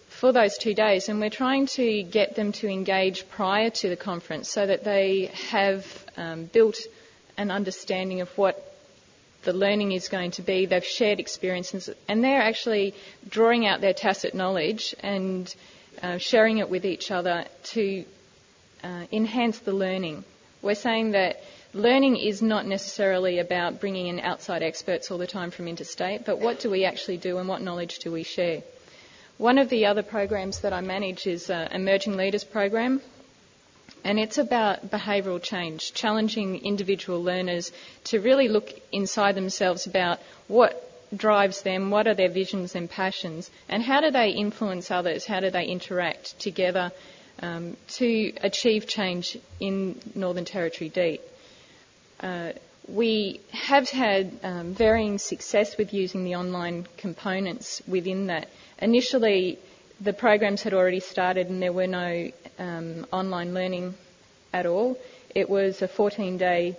for 0.08 0.32
those 0.32 0.58
two 0.58 0.74
days, 0.74 1.10
and 1.10 1.20
we're 1.20 1.30
trying 1.30 1.68
to 1.68 2.04
get 2.04 2.36
them 2.36 2.52
to 2.54 2.68
engage 2.68 3.28
prior 3.30 3.70
to 3.70 3.90
the 3.90 3.96
conference 3.98 4.50
so 4.50 4.66
that 4.66 4.84
they 4.84 5.32
have 5.50 5.86
um, 6.18 6.46
built 6.46 6.78
an 7.38 7.52
understanding 7.52 8.22
of 8.22 8.30
what 8.38 8.75
the 9.46 9.54
learning 9.54 9.94
is 9.94 10.10
going 10.10 10.32
to 10.32 10.42
be. 10.42 10.66
They've 10.66 10.84
shared 10.84 11.20
experiences, 11.20 11.90
and 12.08 12.24
they're 12.24 12.42
actually 12.42 12.94
drawing 13.30 13.66
out 13.66 13.80
their 13.80 13.94
tacit 13.94 14.36
knowledge 14.36 14.94
and 15.02 15.54
uh, 16.04 16.18
sharing 16.18 16.58
it 16.58 16.70
with 16.70 16.86
each 16.86 17.12
other 17.12 17.46
to 17.64 18.04
uh, 18.84 19.06
enhance 19.12 19.60
the 19.60 19.72
learning. 19.74 20.24
We're 20.62 20.75
saying 20.75 21.12
that 21.12 21.42
learning 21.74 22.18
is 22.18 22.42
not 22.42 22.66
necessarily 22.66 23.40
about 23.40 23.80
bringing 23.80 24.08
in 24.08 24.20
outside 24.20 24.64
experts 24.64 25.12
all 25.12 25.18
the 25.18 25.28
time 25.28 25.52
from 25.52 25.68
interstate, 25.68 26.25
but 26.25 26.40
what 26.40 26.60
do 26.60 26.70
we 26.70 26.86
actually 26.86 27.18
do 27.18 27.38
and 27.38 27.48
what 27.48 27.62
knowledge 27.62 28.00
do 28.00 28.12
we 28.12 28.24
share? 28.24 28.64
One 29.38 29.58
of 29.58 29.70
the 29.70 29.88
other 29.88 30.04
programs 30.04 30.62
that 30.62 30.74
I 30.74 30.82
manage 30.82 31.28
is 31.28 31.50
an 31.50 31.72
Emerging 31.72 32.16
Leaders 32.16 32.46
program, 32.46 33.02
and 34.06 34.20
it's 34.20 34.38
about 34.38 34.92
behavioural 34.92 35.42
change, 35.42 35.92
challenging 35.94 36.64
individual 36.64 37.24
learners 37.24 37.72
to 38.06 38.20
really 38.22 38.48
look 38.48 38.70
inside 38.92 39.34
themselves 39.34 39.88
about 39.88 40.20
what 40.48 40.80
drives 41.16 41.64
them, 41.64 41.90
what 41.90 42.08
are 42.08 42.14
their 42.14 42.30
visions 42.30 42.76
and 42.76 42.88
passions, 42.88 43.50
and 43.68 43.82
how 43.82 44.02
do 44.02 44.12
they 44.12 44.30
influence 44.30 44.92
others, 44.92 45.26
how 45.26 45.40
do 45.40 45.50
they 45.50 45.66
interact 45.66 46.40
together 46.40 46.92
um, 47.42 47.76
to 47.88 48.32
achieve 48.42 48.88
change 48.88 49.40
in 49.60 50.00
Northern 50.14 50.46
Territory 50.46 50.90
DEET. 50.90 51.22
Uh, 52.20 52.52
we 52.88 53.42
have 53.52 53.90
had 53.90 54.32
um, 54.44 54.76
varying 54.76 55.18
success 55.18 55.78
with 55.78 55.96
using 55.96 56.24
the 56.24 56.36
online 56.36 56.88
components 56.98 57.82
within 57.88 58.28
that. 58.28 58.50
Initially, 58.80 59.58
the 60.02 60.14
programs 60.14 60.64
had 60.64 60.74
already 60.74 61.00
started 61.00 61.50
and 61.50 61.62
there 61.62 61.74
were 61.74 61.88
no 61.88 62.30
um, 62.60 63.06
online 63.12 63.54
learning 63.54 63.94
at 64.54 64.66
all. 64.66 64.98
It 65.34 65.50
was 65.50 65.82
a 65.82 65.88
14 65.88 66.38
day 66.38 66.78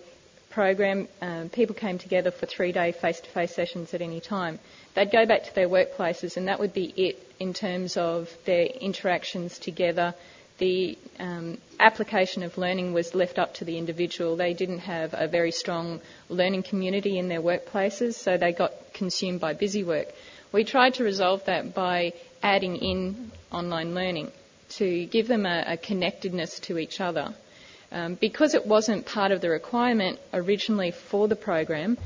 program. 0.51 1.09
Um, 1.21 1.49
people 1.49 1.75
came 1.75 1.99
together 1.99 2.31
for 2.31 2.47
three 2.47 2.73
day 2.73 2.93
face 2.93 3.21
to 3.21 3.29
face 3.31 3.55
sessions 3.55 3.95
at 3.95 4.01
any 4.01 4.21
time. 4.21 4.59
They'd 4.95 5.11
go 5.11 5.27
back 5.27 5.45
to 5.45 5.55
their 5.55 5.69
workplaces 5.69 6.37
and 6.37 6.49
that 6.49 6.59
would 6.61 6.73
be 6.73 6.93
it 6.97 7.23
in 7.39 7.53
terms 7.53 7.97
of 7.97 8.31
their 8.45 8.65
interactions 8.67 9.59
together, 9.59 10.15
the 10.59 10.97
um, 11.19 11.59
application 11.79 12.43
of 12.43 12.57
learning 12.57 12.93
was 12.95 13.15
left 13.15 13.39
up 13.39 13.55
to 13.55 13.65
the 13.65 13.77
individual. 13.77 14.37
They 14.37 14.55
didn't 14.55 14.79
have 14.81 15.11
a 15.13 15.29
very 15.29 15.51
strong 15.53 16.01
learning 16.29 16.63
community 16.63 17.19
in 17.19 17.29
their 17.29 17.43
workplaces, 17.43 18.15
so 18.15 18.39
they 18.39 18.53
got 18.53 18.73
consumed 18.95 19.41
by 19.41 19.53
busy 19.53 19.85
work. 19.85 20.09
We 20.53 20.65
tried 20.65 20.95
to 20.95 21.05
resolve 21.05 21.45
that 21.47 21.75
by 21.75 22.13
adding 22.43 22.77
in 22.77 23.33
online 23.53 23.95
learning 23.95 24.31
to 24.69 25.07
give 25.07 25.29
them 25.29 25.47
a, 25.47 25.65
a 25.67 25.77
connectedness 25.77 26.61
to 26.61 26.79
each 26.79 27.01
other. 27.01 27.35
Um, 27.93 28.15
because 28.15 28.55
it 28.55 28.67
wasn't 28.67 29.07
part 29.07 29.31
of 29.31 29.41
the 29.41 29.49
requirement 29.49 30.19
originally 30.33 30.91
for 30.91 31.29
the 31.29 31.37
program, 31.37 31.99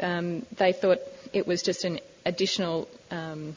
um, 0.00 0.44
they 0.56 0.72
thought 0.72 0.98
it 1.32 1.46
was 1.46 1.62
just 1.62 1.84
an 1.84 2.00
additional 2.26 2.88
um, 3.10 3.56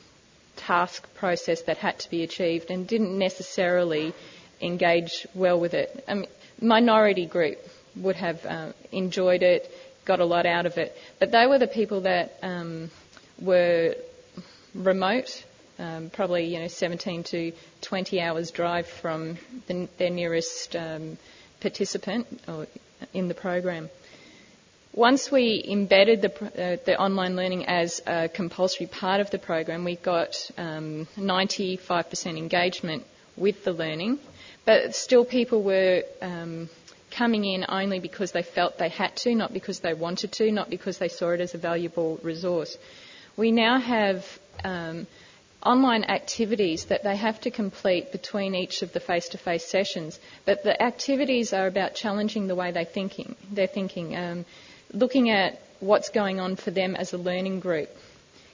task 0.55 1.07
process 1.15 1.61
that 1.63 1.77
had 1.77 1.99
to 1.99 2.09
be 2.09 2.23
achieved 2.23 2.69
and 2.69 2.87
didn't 2.87 3.17
necessarily 3.17 4.13
engage 4.61 5.25
well 5.33 5.59
with 5.59 5.73
it. 5.73 6.03
I 6.07 6.13
mean, 6.13 6.27
minority 6.61 7.25
group 7.25 7.57
would 7.95 8.15
have 8.15 8.45
uh, 8.45 8.71
enjoyed 8.91 9.43
it, 9.43 9.69
got 10.05 10.19
a 10.19 10.25
lot 10.25 10.45
out 10.45 10.65
of 10.65 10.77
it, 10.77 10.95
but 11.19 11.31
they 11.31 11.47
were 11.47 11.59
the 11.59 11.67
people 11.67 12.01
that 12.01 12.37
um, 12.41 12.91
were 13.39 13.95
remote, 14.73 15.43
um, 15.79 16.09
probably 16.11 16.45
you 16.45 16.59
know 16.59 16.67
17 16.67 17.23
to 17.23 17.51
20 17.81 18.21
hours 18.21 18.51
drive 18.51 18.87
from 18.87 19.37
the, 19.67 19.87
their 19.97 20.09
nearest 20.09 20.75
um, 20.75 21.17
participant 21.61 22.27
or 22.47 22.67
in 23.13 23.27
the 23.27 23.33
program. 23.33 23.89
Once 24.95 25.31
we 25.31 25.65
embedded 25.67 26.21
the, 26.21 26.31
uh, 26.45 26.77
the, 26.85 26.99
online 26.99 27.35
learning 27.35 27.65
as 27.65 27.99
a 28.05 28.29
compulsory 28.29 28.85
part 28.85 29.19
of 29.21 29.31
the 29.31 29.39
program, 29.39 29.83
we 29.83 29.95
got 29.95 30.31
95% 30.57 32.27
um, 32.27 32.37
engagement 32.37 33.03
with 33.35 33.63
the 33.63 33.73
learning, 33.73 34.19
but 34.65 34.93
still 34.93 35.25
people 35.25 35.63
were 35.63 36.03
um, 36.21 36.69
coming 37.09 37.43
in 37.43 37.65
only 37.69 37.99
because 37.99 38.33
they 38.33 38.43
felt 38.43 38.77
they 38.77 38.89
had 38.89 39.15
to, 39.15 39.33
not 39.33 39.51
because 39.51 39.79
they 39.79 39.95
wanted 39.95 40.31
to, 40.31 40.51
not 40.51 40.69
because 40.69 40.99
they 40.99 41.09
saw 41.09 41.31
it 41.31 41.41
as 41.41 41.55
a 41.55 41.57
valuable 41.57 42.19
resource. 42.21 42.77
We 43.35 43.51
now 43.51 43.79
have 43.79 44.39
um, 44.63 45.07
online 45.65 46.03
activities 46.03 46.85
that 46.85 47.03
they 47.03 47.15
have 47.15 47.39
to 47.41 47.51
complete 47.51 48.11
between 48.11 48.55
each 48.55 48.81
of 48.81 48.91
the 48.93 48.99
face-to-face 48.99 49.65
sessions, 49.65 50.19
but 50.45 50.63
the 50.63 50.81
activities 50.81 51.53
are 51.53 51.67
about 51.67 51.95
challenging 51.95 52.47
the 52.47 52.55
way 52.55 52.71
they 52.71 52.85
thinking. 52.85 53.35
They're 53.51 53.67
thinking. 53.67 54.15
Um, 54.15 54.45
looking 54.93 55.29
at 55.29 55.59
what's 55.79 56.09
going 56.09 56.39
on 56.39 56.55
for 56.55 56.71
them 56.71 56.95
as 56.95 57.13
a 57.13 57.17
learning 57.17 57.59
group. 57.59 57.89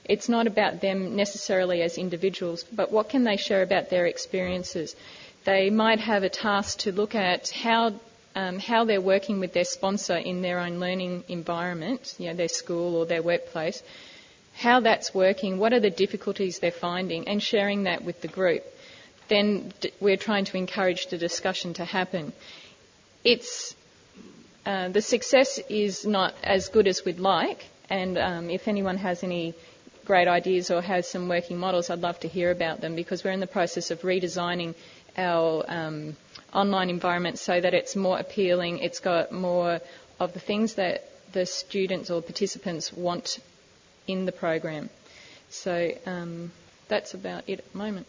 It's 0.04 0.28
not 0.28 0.46
about 0.46 0.80
them 0.80 1.14
necessarily 1.14 1.82
as 1.82 1.98
individuals, 1.98 2.64
but 2.64 2.90
what 2.90 3.08
can 3.08 3.24
they 3.24 3.36
share 3.36 3.62
about 3.62 3.90
their 3.90 4.06
experiences? 4.06 4.96
They 5.44 5.70
might 5.70 6.00
have 6.00 6.22
a 6.22 6.28
task 6.28 6.80
to 6.80 6.92
look 6.92 7.14
at 7.14 7.50
how 7.50 7.94
um, 8.34 8.60
how 8.60 8.84
they're 8.84 9.00
working 9.00 9.40
with 9.40 9.52
their 9.52 9.64
sponsor 9.64 10.16
in 10.16 10.40
their 10.40 10.60
own 10.60 10.78
learning 10.78 11.24
environment, 11.28 12.14
you 12.16 12.28
know, 12.28 12.34
their 12.34 12.48
school 12.48 12.94
or 12.94 13.04
their 13.04 13.22
workplace, 13.22 13.82
how 14.54 14.80
that's 14.80 15.14
working, 15.14 15.58
what 15.58 15.72
are 15.72 15.80
the 15.80 15.90
difficulties 15.90 16.58
they're 16.58 16.70
finding, 16.70 17.28
and 17.28 17.42
sharing 17.42 17.84
that 17.84 18.04
with 18.04 18.20
the 18.20 18.28
group. 18.28 18.62
Then 19.28 19.72
we're 20.00 20.16
trying 20.16 20.44
to 20.46 20.56
encourage 20.56 21.06
the 21.06 21.18
discussion 21.18 21.74
to 21.74 21.84
happen. 21.84 22.32
It's 23.24 23.74
uh, 24.66 24.88
the 24.88 25.00
success 25.00 25.58
is 25.68 26.04
not 26.04 26.34
as 26.42 26.68
good 26.68 26.86
as 26.86 27.04
we'd 27.04 27.20
like, 27.20 27.64
and 27.88 28.18
um, 28.18 28.50
if 28.50 28.68
anyone 28.68 28.98
has 28.98 29.22
any 29.22 29.54
great 30.04 30.28
ideas 30.28 30.70
or 30.70 30.82
has 30.82 31.08
some 31.08 31.28
working 31.28 31.56
models, 31.56 31.88
I'd 31.88 32.00
love 32.00 32.20
to 32.20 32.28
hear 32.28 32.50
about 32.50 32.80
them 32.80 32.94
because 32.96 33.22
we're 33.24 33.30
in 33.30 33.40
the 33.40 33.46
process 33.46 33.90
of 33.90 34.00
redesigning 34.02 34.74
our 35.16 35.64
um, 35.68 36.16
online 36.52 36.90
environment 36.90 37.38
so 37.38 37.60
that 37.60 37.74
it's 37.74 37.96
more 37.96 38.18
appealing, 38.18 38.78
it's 38.78 39.00
got 39.00 39.32
more 39.32 39.80
of 40.18 40.32
the 40.32 40.40
things 40.40 40.74
that 40.74 41.08
the 41.32 41.46
students 41.46 42.10
or 42.10 42.20
participants 42.22 42.92
want 42.92 43.38
in 44.06 44.24
the 44.26 44.32
program. 44.32 44.90
So 45.50 45.92
um, 46.06 46.52
that's 46.88 47.14
about 47.14 47.44
it 47.48 47.58
at 47.60 47.72
the 47.72 47.78
moment. 47.78 48.06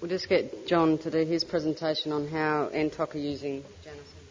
We'll 0.00 0.08
just 0.10 0.28
get 0.28 0.66
John 0.66 0.98
to 0.98 1.10
do 1.12 1.24
his 1.24 1.44
presentation 1.44 2.10
on 2.10 2.26
how 2.26 2.68
NTOC 2.74 3.14
are 3.14 3.18
using 3.18 3.62
Janison. 3.84 4.22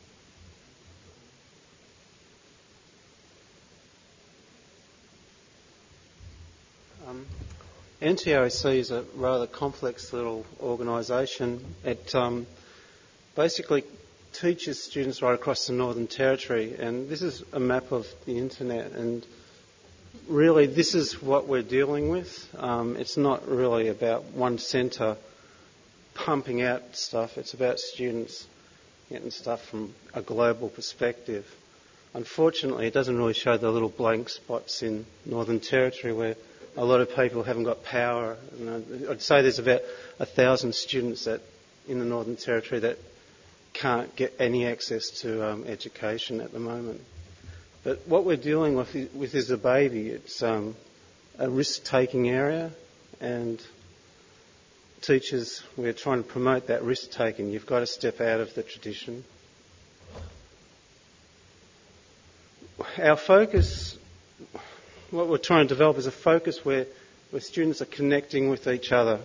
Um, 7.07 7.25
NTOC 8.01 8.75
is 8.79 8.91
a 8.91 9.03
rather 9.15 9.47
complex 9.47 10.11
little 10.11 10.45
organisation. 10.61 11.63
It 11.85 12.13
um, 12.15 12.47
basically 13.35 13.85
teaches 14.33 14.81
students 14.81 15.21
right 15.21 15.33
across 15.33 15.67
the 15.67 15.73
Northern 15.73 16.07
Territory, 16.07 16.75
and 16.77 17.09
this 17.09 17.21
is 17.21 17.43
a 17.53 17.59
map 17.59 17.91
of 17.91 18.07
the 18.25 18.37
internet. 18.37 18.91
And 18.91 19.25
really, 20.27 20.65
this 20.65 20.95
is 20.95 21.21
what 21.21 21.47
we're 21.47 21.61
dealing 21.61 22.09
with. 22.09 22.47
Um, 22.57 22.95
it's 22.97 23.17
not 23.17 23.47
really 23.47 23.89
about 23.89 24.25
one 24.25 24.57
centre 24.57 25.17
pumping 26.13 26.61
out 26.61 26.95
stuff. 26.95 27.37
It's 27.37 27.53
about 27.53 27.79
students 27.79 28.47
getting 29.09 29.31
stuff 29.31 29.63
from 29.63 29.93
a 30.13 30.21
global 30.21 30.69
perspective. 30.69 31.45
Unfortunately, 32.13 32.87
it 32.87 32.93
doesn't 32.93 33.17
really 33.17 33.33
show 33.33 33.57
the 33.57 33.71
little 33.71 33.89
blank 33.89 34.29
spots 34.29 34.83
in 34.83 35.05
Northern 35.25 35.59
Territory 35.59 36.13
where 36.13 36.35
a 36.77 36.85
lot 36.85 37.01
of 37.01 37.15
people 37.15 37.43
haven't 37.43 37.63
got 37.63 37.83
power. 37.83 38.37
And 38.57 39.07
I'd 39.09 39.21
say 39.21 39.41
there's 39.41 39.59
about 39.59 39.81
a 40.19 40.25
thousand 40.25 40.75
students 40.75 41.25
that 41.25 41.41
in 41.87 41.99
the 41.99 42.05
Northern 42.05 42.35
Territory 42.35 42.79
that 42.81 42.97
can't 43.73 44.15
get 44.15 44.33
any 44.39 44.67
access 44.67 45.09
to 45.21 45.47
um, 45.49 45.63
education 45.65 46.41
at 46.41 46.51
the 46.51 46.59
moment. 46.59 47.01
But 47.83 48.07
what 48.07 48.25
we're 48.25 48.37
dealing 48.37 48.75
with, 48.75 48.93
with 49.13 49.33
is 49.33 49.49
a 49.49 49.57
baby. 49.57 50.09
It's 50.09 50.43
um, 50.43 50.75
a 51.39 51.49
risk-taking 51.49 52.29
area, 52.29 52.71
and 53.19 53.61
teachers, 55.01 55.63
we're 55.77 55.93
trying 55.93 56.21
to 56.23 56.29
promote 56.29 56.67
that 56.67 56.83
risk 56.83 57.11
taking. 57.11 57.49
You've 57.49 57.65
got 57.65 57.79
to 57.79 57.87
step 57.87 58.21
out 58.21 58.39
of 58.39 58.53
the 58.53 58.63
tradition. 58.63 59.23
Our 62.99 63.17
focus, 63.17 63.97
what 65.09 65.27
we're 65.27 65.37
trying 65.37 65.67
to 65.67 65.69
develop 65.69 65.97
is 65.97 66.05
a 66.07 66.11
focus 66.11 66.63
where, 66.63 66.85
where 67.31 67.41
students 67.41 67.81
are 67.81 67.85
connecting 67.85 68.49
with 68.49 68.67
each 68.67 68.91
other. 68.91 69.19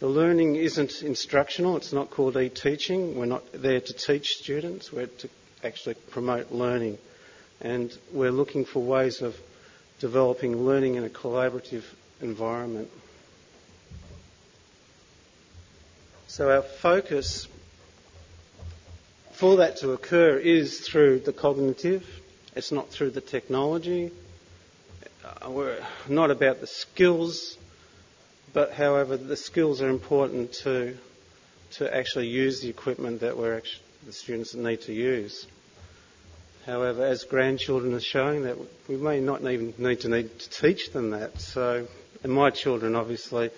The 0.00 0.08
learning 0.08 0.56
isn't 0.56 1.02
instructional, 1.02 1.76
it's 1.76 1.92
not 1.92 2.10
called 2.10 2.36
e 2.38 2.48
teaching. 2.48 3.16
We're 3.18 3.26
not 3.26 3.44
there 3.52 3.80
to 3.80 3.92
teach 3.92 4.36
students, 4.38 4.90
we're 4.90 5.06
to 5.06 5.28
actually 5.62 5.94
promote 6.10 6.50
learning. 6.50 6.96
And 7.60 7.96
we're 8.10 8.30
looking 8.30 8.64
for 8.64 8.82
ways 8.82 9.20
of 9.20 9.36
developing 9.98 10.64
learning 10.64 10.94
in 10.94 11.04
a 11.04 11.10
collaborative 11.10 11.84
environment. 12.22 12.90
So 16.28 16.50
our 16.50 16.62
focus 16.62 17.46
for 19.32 19.56
that 19.56 19.76
to 19.78 19.92
occur 19.92 20.38
is 20.38 20.80
through 20.80 21.20
the 21.20 21.32
cognitive. 21.34 22.06
It's 22.56 22.72
not 22.72 22.88
through 22.88 23.10
the 23.10 23.20
technology. 23.20 24.12
Uh, 25.24 25.50
we're 25.50 25.84
not 26.08 26.30
about 26.30 26.60
the 26.60 26.66
skills, 26.66 27.58
but 28.52 28.72
however, 28.72 29.16
the 29.16 29.36
skills 29.36 29.82
are 29.82 29.88
important 29.88 30.52
to 30.64 30.96
to 31.72 31.94
actually 31.94 32.26
use 32.26 32.60
the 32.60 32.68
equipment 32.68 33.20
that 33.20 33.36
we're 33.36 33.56
actually, 33.56 33.82
the 34.06 34.12
students 34.12 34.54
need 34.54 34.80
to 34.82 34.92
use. 34.92 35.46
However, 36.66 37.04
as 37.04 37.24
grandchildren 37.24 37.94
are 37.94 38.00
showing, 38.00 38.42
that 38.42 38.56
we 38.88 38.96
may 38.96 39.20
not 39.20 39.42
even 39.42 39.72
need 39.78 40.00
to 40.00 40.08
need 40.08 40.38
to 40.38 40.50
teach 40.50 40.92
them 40.92 41.10
that. 41.10 41.40
So, 41.40 41.86
and 42.22 42.32
my 42.32 42.50
children 42.50 42.96
obviously 42.96 43.50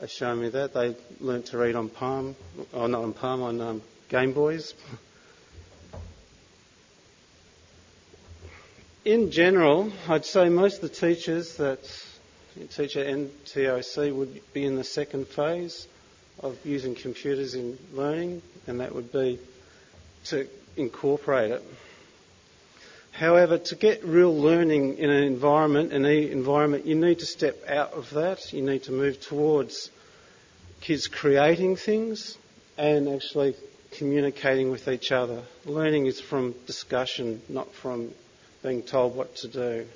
are 0.00 0.08
showing 0.08 0.40
me 0.40 0.48
that 0.50 0.72
they 0.72 0.96
learnt 1.20 1.46
to 1.46 1.58
read 1.58 1.74
on 1.74 1.88
Palm, 1.88 2.36
or 2.72 2.88
not 2.88 3.02
on 3.02 3.12
Palm, 3.12 3.42
on 3.42 3.60
um, 3.60 3.82
Game 4.08 4.32
Boys. 4.32 4.74
In 9.04 9.30
general, 9.30 9.92
I'd 10.08 10.24
say 10.24 10.48
most 10.48 10.82
of 10.82 10.90
the 10.90 10.96
teachers 10.96 11.56
that 11.56 11.80
teach 12.70 12.96
at 12.96 13.06
NTOC 13.06 14.14
would 14.14 14.40
be 14.52 14.64
in 14.64 14.76
the 14.76 14.84
second 14.84 15.28
phase 15.28 15.86
of 16.40 16.58
using 16.64 16.94
computers 16.94 17.54
in 17.54 17.78
learning, 17.92 18.42
and 18.66 18.80
that 18.80 18.94
would 18.94 19.12
be 19.12 19.38
to 20.24 20.48
incorporate 20.76 21.50
it. 21.50 21.62
However, 23.12 23.58
to 23.58 23.74
get 23.74 24.04
real 24.04 24.34
learning 24.34 24.98
in 24.98 25.10
an 25.10 25.24
environment, 25.24 25.92
an 25.92 26.06
e 26.06 26.30
environment, 26.30 26.86
you 26.86 26.94
need 26.94 27.18
to 27.18 27.26
step 27.26 27.68
out 27.68 27.92
of 27.92 28.10
that. 28.10 28.52
You 28.52 28.62
need 28.62 28.84
to 28.84 28.92
move 28.92 29.20
towards 29.20 29.90
kids 30.80 31.08
creating 31.08 31.76
things 31.76 32.38
and 32.78 33.08
actually 33.08 33.54
communicating 33.92 34.70
with 34.70 34.88
each 34.88 35.12
other. 35.12 35.42
Learning 35.66 36.06
is 36.06 36.20
from 36.20 36.54
discussion, 36.66 37.42
not 37.48 37.72
from 37.74 38.10
being 38.62 38.82
told 38.82 39.14
what 39.14 39.36
to 39.36 39.48
do. 39.48 39.86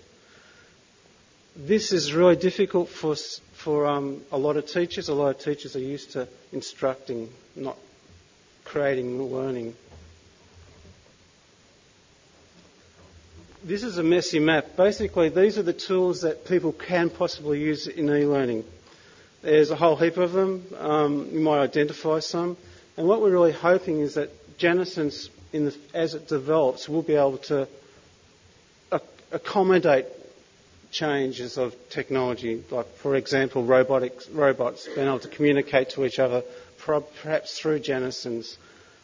This 1.57 1.93
is 1.93 2.13
really 2.13 2.35
difficult 2.35 2.89
for, 2.89 3.15
for 3.53 3.87
um, 3.87 4.23
a 4.33 4.39
lot 4.39 4.57
of 4.57 4.67
teachers. 4.67 5.09
A 5.09 5.15
lot 5.15 5.37
of 5.37 5.39
teachers 5.39 5.77
are 5.77 5.81
used 5.81 6.13
to 6.13 6.27
instructing, 6.53 7.29
not 7.55 7.77
creating 8.65 9.23
learning. 9.23 9.77
This 13.63 13.85
is 13.85 13.97
a 13.99 14.03
messy 14.03 14.41
map. 14.41 14.77
Basically, 14.77 15.29
these 15.29 15.57
are 15.57 15.63
the 15.63 15.73
tools 15.73 16.23
that 16.23 16.45
people 16.45 16.73
can 16.73 17.09
possibly 17.09 17.61
use 17.61 17.87
in 17.87 18.11
e-learning. 18.11 18.65
There's 19.43 19.71
a 19.71 19.77
whole 19.77 19.95
heap 19.95 20.17
of 20.17 20.33
them. 20.33 20.67
Um, 20.81 21.29
you 21.33 21.39
might 21.39 21.61
identify 21.61 22.19
some. 22.19 22.57
And 22.97 23.07
what 23.07 23.23
we're 23.23 23.31
really 23.31 23.53
hoping 23.53 24.01
is 24.01 24.15
that 24.15 24.59
Janison, 24.59 25.31
the, 25.53 25.75
as 25.95 26.15
it 26.15 26.27
develops, 26.27 26.89
will 26.89 27.03
be 27.03 27.15
able 27.15 27.39
to 27.39 27.69
accommodate 29.31 30.07
changes 30.95 31.59
of 31.59 31.75
technology, 31.91 32.63
like, 32.71 32.87
for 32.97 33.17
example, 33.17 33.65
robotics, 33.65 34.29
robots 34.31 34.87
being 34.95 35.09
able 35.09 35.19
to 35.19 35.29
communicate 35.29 35.91
to 35.91 36.05
each 36.05 36.21
other, 36.21 36.43
perhaps 36.79 37.59
through 37.59 37.81
Janison's. 37.81 38.57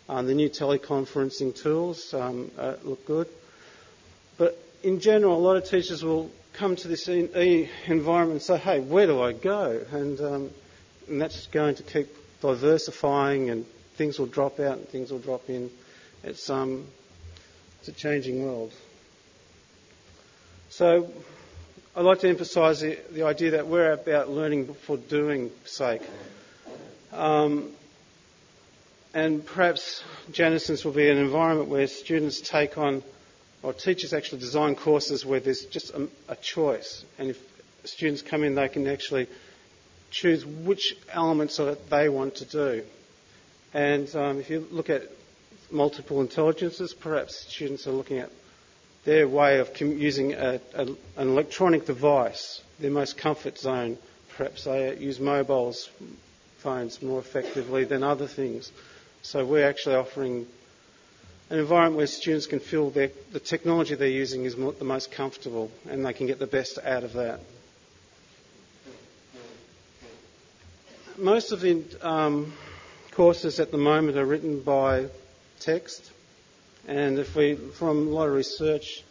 Um, 0.09 0.27
the 0.27 0.35
new 0.35 0.49
teleconferencing 0.49 1.55
tools 1.55 2.13
um, 2.15 2.51
uh, 2.59 2.75
look 2.85 3.07
good. 3.07 3.29
But 4.39 4.59
in 4.83 5.01
general, 5.01 5.37
a 5.37 5.39
lot 5.39 5.57
of 5.57 5.65
teachers 5.65 6.03
will 6.03 6.31
come 6.55 6.75
to 6.77 6.89
this 6.89 7.09
e- 7.09 7.69
environment 7.87 8.33
and 8.33 8.43
say, 8.43 8.57
hey, 8.57 8.81
where 8.81 9.07
do 9.07 9.21
I 9.23 9.33
go? 9.33 9.85
And, 9.93 10.21
um, 10.21 10.51
and 11.09 11.21
that's 11.21 11.47
going 11.49 11.77
to 11.77 11.83
keep 11.83 12.09
diversifying 12.41 13.51
and 13.51 13.67
things 13.95 14.19
will 14.19 14.27
drop 14.27 14.59
out 14.61 14.79
and 14.79 14.89
things 14.89 15.11
will 15.13 15.19
drop 15.19 15.49
in. 15.49 15.71
It's, 16.25 16.51
um, 16.51 16.87
it's 17.81 17.89
a 17.89 17.93
changing 17.93 18.45
world. 18.45 18.73
So 20.71 21.11
I'd 22.01 22.07
like 22.07 22.21
to 22.21 22.31
emphasise 22.31 22.81
the, 22.81 22.99
the, 23.13 23.25
idea 23.25 23.51
that 23.51 23.67
we're 23.67 23.93
about 23.93 24.31
learning 24.31 24.73
for 24.73 24.97
doing 24.97 25.51
sake. 25.67 26.01
Um, 27.13 27.73
and 29.13 29.45
perhaps 29.45 30.03
Janison's 30.33 30.83
will 30.83 30.93
be 30.93 31.11
an 31.11 31.19
environment 31.19 31.69
where 31.69 31.87
students 31.87 32.41
take 32.41 32.79
on, 32.79 33.03
or 33.63 33.75
teachers 33.75 34.15
actually 34.15 34.39
design 34.39 34.77
courses 34.77 35.27
where 35.27 35.41
there's 35.41 35.67
just 35.67 35.91
a, 35.91 36.09
a 36.31 36.37
choice. 36.37 37.05
And 37.19 37.29
if 37.29 37.39
students 37.85 38.23
come 38.23 38.45
in, 38.45 38.55
they 38.55 38.71
can 38.71 38.87
actually 38.89 39.27
choose 40.11 40.47
which 40.47 40.97
elements 41.13 41.59
of 41.59 41.69
it 41.69 41.91
they 41.91 42.09
want 42.09 42.37
to 42.37 42.47
do. 42.47 42.83
And 43.75 44.17
um, 44.17 44.41
if 44.41 44.49
you 44.49 44.67
look 44.71 44.89
at 44.89 45.03
multiple 45.71 46.23
intelligences, 46.23 46.95
perhaps 46.95 47.37
students 47.37 47.87
are 47.87 47.93
looking 47.93 48.17
at 48.21 48.31
their 49.05 49.27
way 49.27 49.59
of 49.59 49.79
using 49.81 50.35
a, 50.35 50.61
a, 50.75 50.83
an 50.83 50.97
electronic 51.17 51.87
device, 51.87 52.63
their 52.79 52.91
most 52.91 53.17
comfort 53.17 53.59
zone. 53.59 53.97
Perhaps 54.37 54.65
they 54.65 54.97
use 54.97 55.19
mobiles 55.21 55.89
phones 56.59 57.03
more 57.03 57.19
effectively 57.19 57.85
than 57.85 58.03
other 58.03 58.27
things. 58.27 58.71
So 59.23 59.45
we're 59.45 59.67
actually 59.69 59.97
offering 59.97 60.47
an 61.49 61.59
environment 61.59 61.97
where 61.97 62.07
students 62.07 62.47
can 62.47 62.61
feel 62.61 62.91
that 62.91 63.33
the 63.33 63.41
technology 63.41 63.95
they're 63.95 64.09
using 64.09 64.45
is 64.45 64.57
more, 64.57 64.73
the 64.73 64.85
most 64.85 65.11
comfortable 65.11 65.71
and 65.89 66.05
they 66.05 66.13
can 66.13 66.27
get 66.27 66.39
the 66.39 66.47
best 66.47 66.79
out 66.85 67.03
of 67.03 67.15
that. 67.15 67.41
Most 71.19 71.53
of 71.53 71.61
the 71.61 71.83
um, 72.03 72.53
courses 73.13 73.61
at 73.61 73.71
the 73.71 73.79
moment 73.79 74.17
are 74.17 74.25
written 74.25 74.61
by 74.61 75.07
text. 75.59 76.11
And 76.87 77.19
if 77.19 77.37
we, 77.37 77.55
from 77.55 78.09
a 78.09 78.11
lot 78.11 78.29
of 78.29 78.35
research, 78.35 79.05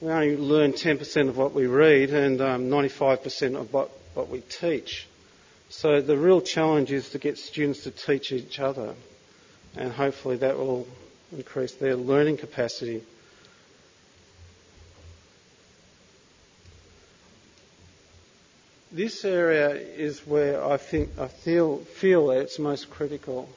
we 0.00 0.10
only 0.10 0.36
learn 0.36 0.72
10% 0.72 1.28
of 1.28 1.36
what 1.36 1.52
we 1.52 1.66
read 1.66 2.10
and 2.10 2.40
um, 2.40 2.64
95% 2.68 3.56
of 3.56 3.72
what, 3.72 3.90
what 4.14 4.28
we 4.28 4.40
teach. 4.40 5.06
So 5.68 6.00
the 6.00 6.16
real 6.16 6.40
challenge 6.40 6.92
is 6.92 7.10
to 7.10 7.18
get 7.18 7.38
students 7.38 7.84
to 7.84 7.90
teach 7.90 8.32
each 8.32 8.58
other. 8.60 8.94
And 9.76 9.92
hopefully 9.92 10.36
that 10.36 10.58
will 10.58 10.86
increase 11.32 11.72
their 11.74 11.96
learning 11.96 12.36
capacity. 12.38 13.02
This 18.90 19.24
area 19.24 19.70
is 19.70 20.26
where 20.26 20.62
I 20.62 20.76
think 20.76 21.18
I 21.18 21.28
feel, 21.28 21.78
feel 21.78 22.30
it's 22.32 22.58
most 22.58 22.90
critical 22.90 23.48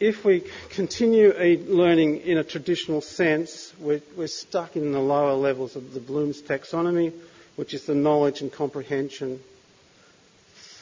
if 0.00 0.24
we 0.24 0.44
continue 0.70 1.32
learning 1.66 2.20
in 2.20 2.38
a 2.38 2.44
traditional 2.44 3.00
sense, 3.00 3.72
we're, 3.80 4.00
we're, 4.16 4.28
stuck 4.28 4.76
in 4.76 4.92
the 4.92 5.00
lower 5.00 5.34
levels 5.34 5.74
of 5.74 5.92
the 5.92 6.00
Bloom's 6.00 6.40
taxonomy, 6.40 7.12
which 7.56 7.74
is 7.74 7.86
the 7.86 7.94
knowledge 7.94 8.40
and 8.40 8.52
comprehension. 8.52 9.40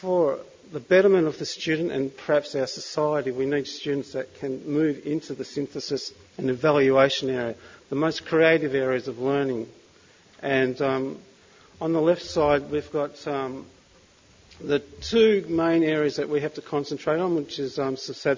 For 0.00 0.38
the 0.72 0.80
betterment 0.80 1.26
of 1.26 1.38
the 1.38 1.46
student 1.46 1.92
and 1.92 2.14
perhaps 2.14 2.54
our 2.54 2.66
society, 2.66 3.30
we 3.30 3.46
need 3.46 3.66
students 3.66 4.12
that 4.12 4.38
can 4.38 4.68
move 4.70 5.06
into 5.06 5.34
the 5.34 5.44
synthesis 5.44 6.12
and 6.36 6.50
evaluation 6.50 7.30
area, 7.30 7.54
the 7.88 7.96
most 7.96 8.26
creative 8.26 8.74
areas 8.74 9.08
of 9.08 9.18
learning. 9.18 9.68
And 10.42 10.80
um, 10.82 11.18
on 11.80 11.92
the 11.94 12.00
left 12.00 12.22
side, 12.22 12.70
we've 12.70 12.90
got 12.92 13.26
um, 13.26 13.64
the 14.60 14.78
two 14.78 15.44
main 15.48 15.82
areas 15.82 16.16
that 16.16 16.28
we 16.28 16.40
have 16.40 16.54
to 16.54 16.62
concentrate 16.62 17.20
on, 17.20 17.34
which 17.34 17.58
is 17.58 17.78
um, 17.78 17.96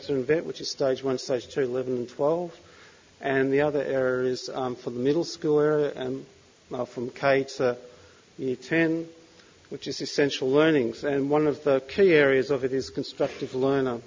and 0.09 0.27
VET, 0.27 0.45
which 0.45 0.61
is 0.61 0.71
stage 0.71 1.03
1, 1.03 1.19
stage 1.19 1.49
2, 1.49 1.63
11 1.63 1.97
and 1.97 2.09
12. 2.09 2.59
And 3.21 3.53
the 3.53 3.63
other 3.63 3.83
area 3.83 4.31
is 4.31 4.49
um, 4.53 4.77
for 4.77 4.91
the 4.91 4.99
middle 4.99 5.25
school 5.25 5.61
area 5.61 5.93
and 5.95 6.25
uh, 6.73 6.85
from 6.85 7.11
K 7.11 7.45
to 7.57 7.77
year 8.37 8.57
10, 8.57 9.07
which 9.71 9.87
is 9.87 10.01
essential 10.01 10.51
learnings. 10.51 11.05
And 11.05 11.31
one 11.31 11.47
of 11.47 11.63
the 11.65 11.81
key 11.81 12.13
areas 12.13 12.51
of 12.51 12.65
it 12.65 12.73
is 12.73 12.91
constructive 12.91 13.55
learner. 13.55 14.01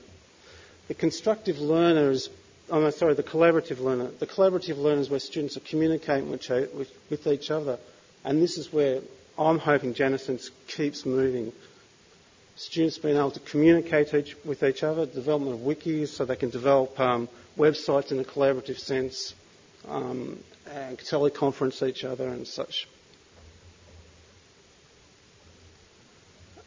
The 0.87 0.93
constructive 0.93 1.59
learner 1.59 2.11
is, 2.11 2.29
oh, 2.69 2.85
I'm 2.85 2.91
sorry, 2.91 3.13
the 3.13 3.23
collaborative 3.23 3.79
learner. 3.79 4.07
The 4.19 4.27
collaborative 4.27 4.77
learner 4.77 5.01
is 5.01 5.09
where 5.09 5.19
students 5.19 5.57
are 5.57 5.61
communicating 5.61 6.29
with, 6.29 6.49
with, 6.49 6.91
with 7.09 7.27
each 7.27 7.51
other. 7.51 7.77
And 8.23 8.41
this 8.41 8.57
is 8.57 8.71
where 8.71 9.01
I'm 9.37 9.59
hoping 9.59 9.93
Janison 9.93 10.49
keeps 10.67 11.05
moving 11.05 11.51
students 12.61 12.99
being 12.99 13.17
able 13.17 13.31
to 13.31 13.39
communicate 13.39 14.13
each, 14.13 14.35
with 14.45 14.61
each 14.61 14.83
other, 14.83 15.07
development 15.07 15.55
of 15.55 15.61
wikis 15.61 16.09
so 16.09 16.25
they 16.25 16.35
can 16.35 16.51
develop 16.51 16.97
um, 16.99 17.27
websites 17.57 18.11
in 18.11 18.19
a 18.19 18.23
collaborative 18.23 18.77
sense, 18.77 19.33
um, 19.89 20.37
and 20.71 20.97
teleconference 20.99 21.85
each 21.87 22.03
other 22.03 22.27
and 22.27 22.47
such. 22.47 22.87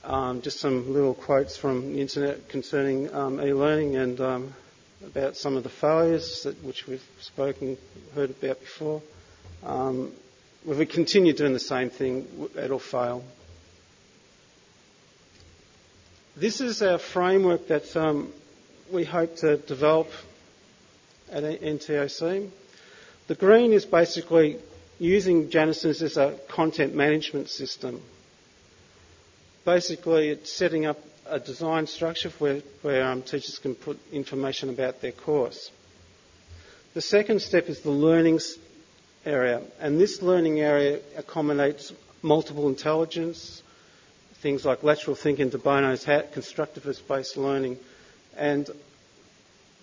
Um, 0.02 0.42
just 0.42 0.58
some 0.58 0.92
little 0.92 1.14
quotes 1.14 1.56
from 1.56 1.94
the 1.94 2.00
internet 2.00 2.48
concerning 2.48 3.14
um, 3.14 3.40
e-learning 3.40 3.94
and 3.96 4.20
um, 4.20 4.54
about 5.06 5.36
some 5.36 5.56
of 5.56 5.62
the 5.62 5.68
failures 5.70 6.42
that, 6.42 6.62
which 6.64 6.88
we've 6.88 7.06
spoken, 7.20 7.78
heard 8.16 8.30
about 8.30 8.58
before. 8.60 9.00
Um, 9.64 10.12
if 10.68 10.76
we 10.76 10.86
continue 10.86 11.32
doing 11.32 11.52
the 11.52 11.60
same 11.60 11.88
thing, 11.88 12.26
it'll 12.56 12.78
fail. 12.80 13.22
This 16.36 16.60
is 16.60 16.82
our 16.82 16.98
framework 16.98 17.68
that 17.68 17.96
um, 17.96 18.32
we 18.90 19.04
hope 19.04 19.36
to 19.36 19.56
develop 19.56 20.10
at 21.30 21.44
NTOC. 21.44 22.50
The 23.28 23.34
green 23.36 23.72
is 23.72 23.86
basically 23.86 24.58
using 24.98 25.48
Janison's 25.48 26.02
as 26.02 26.16
a 26.16 26.36
content 26.48 26.92
management 26.92 27.50
system. 27.50 28.00
Basically, 29.64 30.30
it's 30.30 30.52
setting 30.52 30.86
up 30.86 30.98
a 31.26 31.38
design 31.38 31.86
structure 31.86 32.30
where, 32.40 32.62
where 32.82 33.04
um, 33.04 33.22
teachers 33.22 33.58
can 33.60 33.76
put 33.76 34.00
information 34.12 34.70
about 34.70 35.00
their 35.00 35.12
course. 35.12 35.70
The 36.94 37.00
second 37.00 37.42
step 37.42 37.68
is 37.68 37.80
the 37.82 37.90
learning 37.92 38.40
area, 39.24 39.62
and 39.78 40.00
this 40.00 40.20
learning 40.20 40.60
area 40.60 40.98
accommodates 41.16 41.92
multiple 42.22 42.68
intelligence, 42.68 43.62
things 44.44 44.62
like 44.66 44.82
lateral 44.82 45.16
thinking, 45.16 45.48
de 45.48 45.56
Bono's 45.56 46.04
hat, 46.04 46.34
constructivist 46.34 47.08
based 47.08 47.38
learning, 47.38 47.78
and 48.36 48.68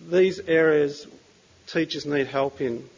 these 0.08 0.38
areas 0.38 1.04
teachers 1.66 2.06
need 2.06 2.28
help 2.28 2.60
in. 2.60 2.88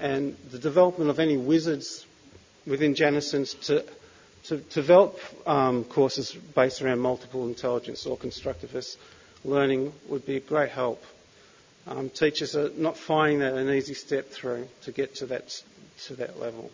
And 0.00 0.34
the 0.50 0.58
development 0.58 1.10
of 1.10 1.18
any 1.20 1.36
wizards 1.36 2.06
within 2.66 2.94
Janison's 2.94 3.52
to 3.68 3.84
to 4.44 4.56
develop 4.56 5.18
um, 5.46 5.84
courses 5.84 6.32
based 6.32 6.80
around 6.80 7.00
multiple 7.00 7.46
intelligence 7.46 8.06
or 8.06 8.16
constructivist 8.16 8.96
learning 9.44 9.92
would 10.08 10.24
be 10.24 10.36
a 10.36 10.40
great 10.40 10.70
help. 10.70 11.02
Um, 11.86 12.08
teachers 12.08 12.56
are 12.56 12.70
not 12.70 12.96
finding 12.96 13.40
that 13.40 13.52
an 13.54 13.68
easy 13.68 13.92
step 13.94 14.30
through 14.30 14.66
to 14.84 14.92
get 14.92 15.16
to 15.16 15.26
that 15.26 15.62
to 16.06 16.14
that 16.16 16.40
level. 16.40 16.70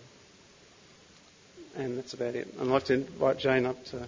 And 1.76 1.96
that's 1.96 2.14
about 2.14 2.35
it. 2.35 2.48
I'd 2.61 2.66
like 2.66 2.85
to 2.85 2.94
invite 2.94 3.38
Jane 3.38 3.66
up 3.66 3.85
to. 3.87 4.06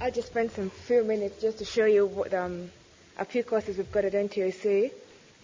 I'll 0.00 0.10
just 0.10 0.28
spend 0.28 0.50
some 0.50 0.68
few 0.68 1.02
minutes 1.02 1.40
just 1.40 1.58
to 1.60 1.64
show 1.64 1.86
you 1.86 2.04
what, 2.04 2.34
um, 2.34 2.70
a 3.18 3.24
few 3.24 3.42
courses 3.42 3.78
we've 3.78 3.90
got 3.90 4.04
at 4.04 4.12
NTOC, 4.12 4.90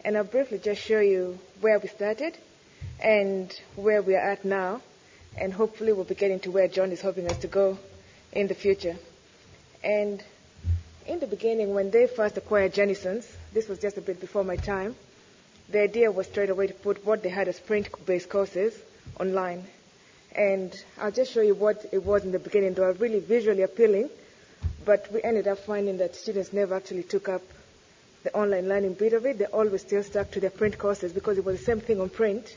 and 0.04 0.18
I'll 0.18 0.24
briefly 0.24 0.58
just 0.58 0.82
show 0.82 1.00
you 1.00 1.38
where 1.62 1.78
we 1.78 1.88
started 1.88 2.36
and 3.02 3.50
where 3.76 4.02
we 4.02 4.14
are 4.16 4.18
at 4.32 4.44
now, 4.44 4.82
and 5.38 5.50
hopefully 5.54 5.94
we'll 5.94 6.04
be 6.04 6.14
getting 6.14 6.40
to 6.40 6.50
where 6.50 6.68
John 6.68 6.92
is 6.92 7.00
hoping 7.00 7.26
us 7.30 7.38
to 7.38 7.46
go 7.46 7.78
in 8.32 8.48
the 8.48 8.54
future. 8.54 8.96
And 9.82 10.22
in 11.06 11.20
the 11.20 11.26
beginning, 11.26 11.74
when 11.74 11.90
they 11.90 12.06
first 12.06 12.36
acquired 12.36 12.74
Janison's, 12.74 13.26
this 13.52 13.68
was 13.68 13.78
just 13.78 13.96
a 13.98 14.00
bit 14.00 14.20
before 14.20 14.44
my 14.44 14.56
time, 14.56 14.94
the 15.70 15.80
idea 15.80 16.10
was 16.10 16.26
straight 16.26 16.50
away 16.50 16.66
to 16.66 16.74
put 16.74 17.04
what 17.06 17.22
they 17.22 17.28
had 17.28 17.48
as 17.48 17.58
print-based 17.60 18.28
courses 18.28 18.74
online. 19.18 19.64
And 20.34 20.72
I'll 20.98 21.10
just 21.10 21.32
show 21.32 21.40
you 21.40 21.54
what 21.54 21.84
it 21.92 22.04
was 22.04 22.24
in 22.24 22.32
the 22.32 22.38
beginning. 22.38 22.74
They 22.74 22.82
were 22.82 22.92
really 22.92 23.20
visually 23.20 23.62
appealing, 23.62 24.10
but 24.84 25.10
we 25.12 25.22
ended 25.22 25.48
up 25.48 25.58
finding 25.58 25.98
that 25.98 26.14
students 26.14 26.52
never 26.52 26.74
actually 26.74 27.02
took 27.04 27.28
up 27.28 27.42
the 28.22 28.32
online 28.34 28.68
learning 28.68 28.94
bit 28.94 29.12
of 29.12 29.24
it. 29.26 29.38
They 29.38 29.46
always 29.46 29.80
still 29.80 30.02
stuck 30.02 30.30
to 30.32 30.40
their 30.40 30.50
print 30.50 30.78
courses 30.78 31.12
because 31.12 31.38
it 31.38 31.44
was 31.44 31.58
the 31.58 31.64
same 31.64 31.80
thing 31.80 32.00
on 32.00 32.10
print. 32.10 32.56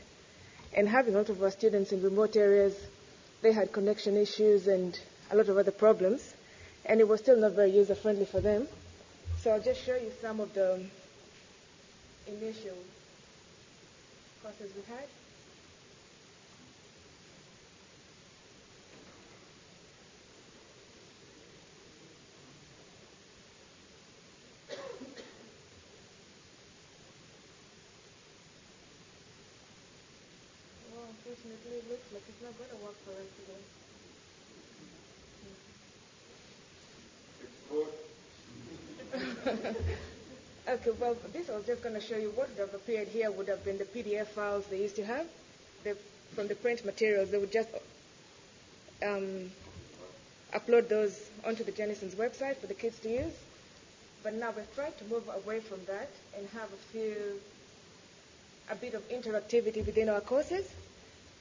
And 0.76 0.88
having 0.88 1.14
a 1.14 1.18
lot 1.18 1.28
of 1.30 1.42
our 1.42 1.50
students 1.50 1.92
in 1.92 2.02
remote 2.02 2.36
areas, 2.36 2.76
they 3.42 3.52
had 3.52 3.72
connection 3.72 4.16
issues 4.16 4.66
and 4.68 4.98
a 5.30 5.36
lot 5.36 5.48
of 5.48 5.56
other 5.56 5.70
problems. 5.70 6.34
And 6.86 7.00
it 7.00 7.08
was 7.08 7.20
still 7.20 7.36
not 7.36 7.52
very 7.52 7.70
user 7.70 7.94
friendly 7.94 8.24
for 8.26 8.40
them. 8.40 8.68
So 9.40 9.50
I'll 9.50 9.60
just 9.60 9.84
show 9.84 9.96
you 9.96 10.12
some 10.20 10.40
of 10.40 10.52
the 10.54 10.80
initial 12.26 12.76
courses 14.42 14.70
we 14.76 14.82
had. 14.94 15.04
unfortunately 31.24 31.78
it 31.78 31.90
looks 31.90 32.12
like 32.12 32.22
it's 32.28 32.42
not 32.42 32.56
going 32.58 32.70
to 32.70 32.84
work 32.84 32.96
for 33.04 33.12
us 33.12 33.28
today. 33.40 33.83
Okay, 40.74 40.90
well, 40.98 41.16
this 41.32 41.48
I 41.50 41.56
was 41.56 41.66
just 41.66 41.82
going 41.82 41.94
to 41.94 42.00
show 42.00 42.16
you 42.16 42.30
what 42.30 42.48
would 42.50 42.58
have 42.58 42.74
appeared 42.74 43.08
here 43.08 43.30
would 43.30 43.48
have 43.48 43.64
been 43.64 43.78
the 43.78 43.84
PDF 43.84 44.26
files 44.28 44.66
they 44.66 44.80
used 44.82 44.96
to 44.96 45.04
have 45.04 45.26
the, 45.84 45.96
from 46.34 46.48
the 46.48 46.54
print 46.56 46.84
materials. 46.84 47.30
They 47.30 47.38
would 47.38 47.52
just 47.52 47.68
um, 49.04 49.50
upload 50.52 50.88
those 50.88 51.28
onto 51.46 51.62
the 51.64 51.70
Janison's 51.72 52.14
website 52.16 52.56
for 52.56 52.66
the 52.66 52.74
kids 52.74 52.98
to 53.00 53.08
use. 53.08 53.32
But 54.22 54.34
now 54.34 54.52
we've 54.56 54.74
tried 54.74 54.96
to 54.98 55.04
move 55.04 55.28
away 55.44 55.60
from 55.60 55.78
that 55.86 56.08
and 56.36 56.48
have 56.50 56.68
a 56.72 56.92
few, 56.92 57.40
a 58.70 58.74
bit 58.74 58.94
of 58.94 59.08
interactivity 59.10 59.84
within 59.86 60.08
our 60.08 60.20
courses 60.22 60.68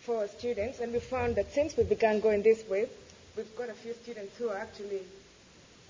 for 0.01 0.27
students, 0.27 0.79
and 0.79 0.91
we 0.91 0.99
found 0.99 1.37
that 1.37 1.51
since 1.53 1.77
we 1.77 1.85
began 1.85 2.19
going 2.19 2.43
this 2.43 2.67
way, 2.67 2.87
we've 3.37 3.55
got 3.55 3.69
a 3.69 3.73
few 3.73 3.93
students 3.93 4.37
who 4.37 4.49
are 4.49 4.57
actually 4.57 4.99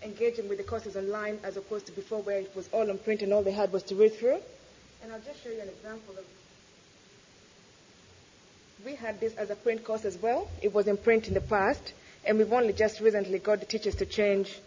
engaging 0.04 0.50
with 0.50 0.58
the 0.58 0.64
courses 0.64 0.96
online 0.96 1.40
as 1.44 1.58
opposed 1.58 1.86
to 1.88 1.92
before 1.92 2.22
where 2.22 2.40
it 2.40 2.52
was 2.56 2.68
all 2.72 2.90
on 2.90 2.98
print 2.98 3.22
and 3.22 3.34
all 3.34 3.44
they 3.44 3.52
had 3.52 3.72
was 3.72 3.84
to 3.84 3.96
read 3.96 4.14
through. 4.16 4.40
And 5.04 5.12
I'll 5.12 5.20
just 5.20 5.44
show 5.44 5.50
you 5.50 5.62
an 5.62 5.70
example 5.70 6.16
of 6.18 6.26
we 8.86 8.96
had 8.96 9.20
this 9.20 9.34
as 9.36 9.50
a 9.50 9.56
print 9.56 9.84
course 9.84 10.06
as 10.06 10.18
well. 10.18 10.50
It 10.62 10.74
was 10.74 10.88
in 10.88 10.98
print 10.98 11.28
in 11.28 11.34
the 11.34 11.42
past, 11.42 11.94
and 12.26 12.38
we've 12.38 12.52
only 12.52 12.74
just 12.74 13.00
recently 13.00 13.40
got 13.40 13.60
the 13.60 13.66
teachers 13.66 13.96
to 13.96 14.06
change, 14.06 14.60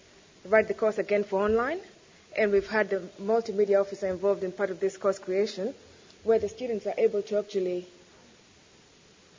write 0.46 0.68
the 0.68 0.74
course 0.74 0.98
again 0.98 1.24
for 1.24 1.42
online. 1.42 1.80
And 2.36 2.52
we've 2.52 2.68
had 2.68 2.90
the 2.90 3.00
multimedia 3.20 3.80
officer 3.80 4.06
involved 4.08 4.42
in 4.42 4.52
part 4.52 4.70
of 4.70 4.80
this 4.80 4.96
course 4.96 5.18
creation, 5.18 5.74
where 6.24 6.38
the 6.38 6.48
students 6.48 6.86
are 6.86 6.94
able 6.98 7.22
to 7.22 7.38
actually 7.38 7.86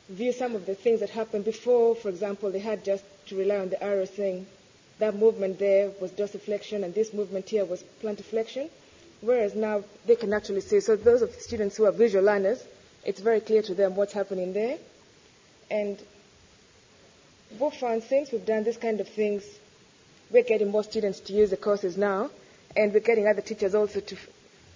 view 0.08 0.32
some 0.32 0.54
of 0.54 0.66
the 0.66 0.74
things 0.74 1.00
that 1.00 1.10
happened 1.10 1.44
before. 1.44 1.94
For 1.94 2.08
example, 2.08 2.50
they 2.50 2.58
had 2.60 2.84
just 2.84 3.04
to 3.28 3.36
rely 3.36 3.56
on 3.56 3.68
the 3.70 3.82
arrow 3.82 4.04
saying 4.04 4.46
that 4.98 5.14
movement 5.16 5.58
there 5.58 5.90
was 6.00 6.10
dorsiflexion 6.12 6.82
and 6.84 6.94
this 6.94 7.12
movement 7.12 7.48
here 7.48 7.64
was 7.64 7.82
plantarflexion. 8.02 8.68
Whereas 9.20 9.54
now 9.54 9.82
they 10.06 10.16
can 10.16 10.32
actually 10.32 10.60
see. 10.60 10.80
So 10.80 10.96
those 10.96 11.22
of 11.22 11.34
the 11.34 11.40
students 11.40 11.76
who 11.76 11.86
are 11.86 11.92
visual 11.92 12.24
learners, 12.24 12.62
it's 13.04 13.20
very 13.20 13.40
clear 13.40 13.62
to 13.62 13.74
them 13.74 13.96
what's 13.96 14.12
happening 14.12 14.52
there. 14.52 14.78
And 15.70 15.98
we've 17.60 17.72
found 17.74 18.02
since 18.04 18.30
we've 18.32 18.46
done 18.46 18.64
this 18.64 18.76
kind 18.76 19.00
of 19.00 19.08
things, 19.08 19.44
we're 20.30 20.44
getting 20.44 20.70
more 20.70 20.84
students 20.84 21.20
to 21.20 21.32
use 21.32 21.50
the 21.50 21.56
courses 21.56 21.96
now, 21.96 22.30
and 22.76 22.92
we're 22.92 23.00
getting 23.00 23.26
other 23.26 23.40
teachers 23.40 23.74
also 23.74 24.00
to 24.00 24.16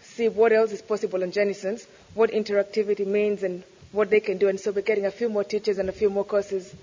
see 0.02 0.28
what 0.28 0.52
else 0.52 0.72
is 0.72 0.82
possible 0.82 1.22
on 1.22 1.30
Janison's, 1.30 1.86
what 2.14 2.30
interactivity 2.30 3.06
means, 3.06 3.42
and 3.42 3.62
what 3.92 4.10
they 4.10 4.20
can 4.20 4.38
do. 4.38 4.48
And 4.48 4.58
so 4.58 4.72
we're 4.72 4.80
getting 4.82 5.06
a 5.06 5.10
few 5.10 5.28
more 5.28 5.44
teachers 5.44 5.78
and 5.78 5.88
a 5.88 5.92
few 5.92 6.10
more 6.10 6.24
courses 6.24 6.74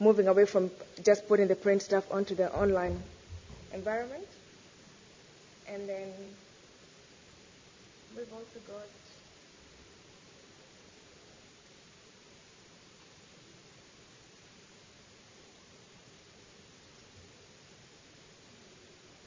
moving 0.00 0.28
away 0.28 0.44
from 0.44 0.70
just 1.04 1.26
putting 1.28 1.48
the 1.48 1.56
print 1.56 1.82
stuff 1.82 2.04
onto 2.10 2.34
the 2.34 2.52
online 2.54 3.02
environment. 3.74 4.26
And 5.68 5.88
then 5.88 6.08
we've 8.16 8.32
also 8.32 8.60
got 8.66 8.86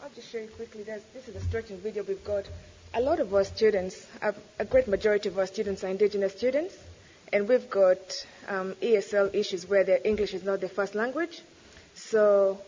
I'll 0.03 0.09
just 0.15 0.31
show 0.31 0.39
you 0.39 0.47
quickly. 0.47 0.81
This 0.83 1.27
is 1.27 1.35
a 1.35 1.41
stretching 1.41 1.77
video 1.77 2.01
we've 2.03 2.23
got. 2.25 2.45
A 2.95 2.99
lot 3.01 3.19
of 3.19 3.33
our 3.35 3.43
students, 3.43 4.07
a 4.59 4.65
great 4.65 4.87
majority 4.87 5.29
of 5.29 5.37
our 5.37 5.45
students 5.45 5.83
are 5.83 5.87
Indigenous 5.89 6.33
students. 6.35 6.75
And 7.33 7.47
we've 7.47 7.69
got 7.69 8.25
um, 8.47 8.73
ESL 8.81 9.33
issues 9.33 9.67
where 9.67 9.83
their 9.83 9.99
English 10.03 10.33
is 10.33 10.43
not 10.43 10.59
their 10.59 10.69
first 10.69 10.95
language. 10.95 11.41
So 11.95 12.59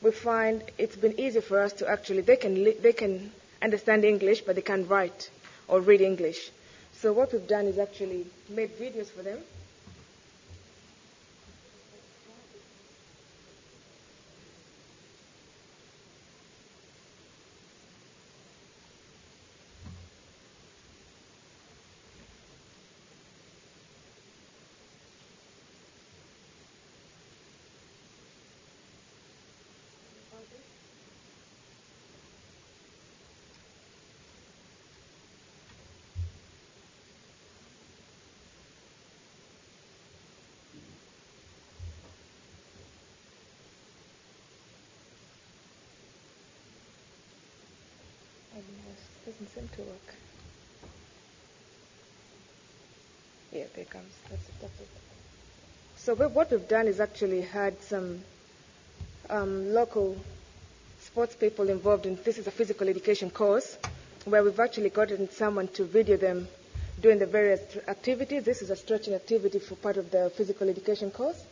we 0.00 0.10
find 0.12 0.62
it's 0.78 0.96
been 0.96 1.18
easy 1.18 1.40
for 1.40 1.60
us 1.60 1.72
to 1.74 1.88
actually, 1.88 2.20
they 2.22 2.36
can, 2.36 2.62
li- 2.62 2.76
they 2.80 2.92
can 2.92 3.32
understand 3.60 4.04
English, 4.04 4.42
but 4.42 4.54
they 4.56 4.62
can't 4.62 4.88
write 4.88 5.30
or 5.68 5.80
read 5.80 6.00
English. 6.00 6.50
So 6.94 7.12
what 7.12 7.32
we've 7.32 7.46
done 7.48 7.66
is 7.66 7.78
actually 7.78 8.26
made 8.48 8.70
videos 8.78 9.10
for 9.10 9.22
them 9.22 9.38
Doesn't 49.24 49.48
seem 49.54 49.68
to 49.76 49.82
work. 49.82 50.14
Yeah, 53.52 53.64
there 53.76 53.84
comes. 53.84 54.12
That's 54.30 54.42
it. 54.48 54.54
That's 54.60 54.80
it. 54.80 54.88
So 55.96 56.14
what 56.16 56.50
we've 56.50 56.66
done 56.68 56.88
is 56.88 56.98
actually 57.00 57.42
had 57.42 57.80
some 57.82 58.20
um, 59.30 59.72
local 59.72 60.16
sports 61.00 61.34
people 61.36 61.68
involved 61.68 62.06
in 62.06 62.18
this 62.24 62.38
is 62.38 62.46
a 62.46 62.50
physical 62.50 62.88
education 62.88 63.30
course 63.30 63.76
where 64.24 64.42
we've 64.42 64.58
actually 64.60 64.90
gotten 64.90 65.28
someone 65.30 65.68
to 65.68 65.84
video 65.84 66.16
them 66.16 66.48
doing 67.00 67.18
the 67.18 67.26
various 67.26 67.60
activities. 67.88 68.44
This 68.44 68.62
is 68.62 68.70
a 68.70 68.76
stretching 68.76 69.14
activity 69.14 69.58
for 69.58 69.74
part 69.76 69.96
of 69.96 70.10
the 70.10 70.30
physical 70.36 70.68
education 70.68 71.10
course. 71.10 71.44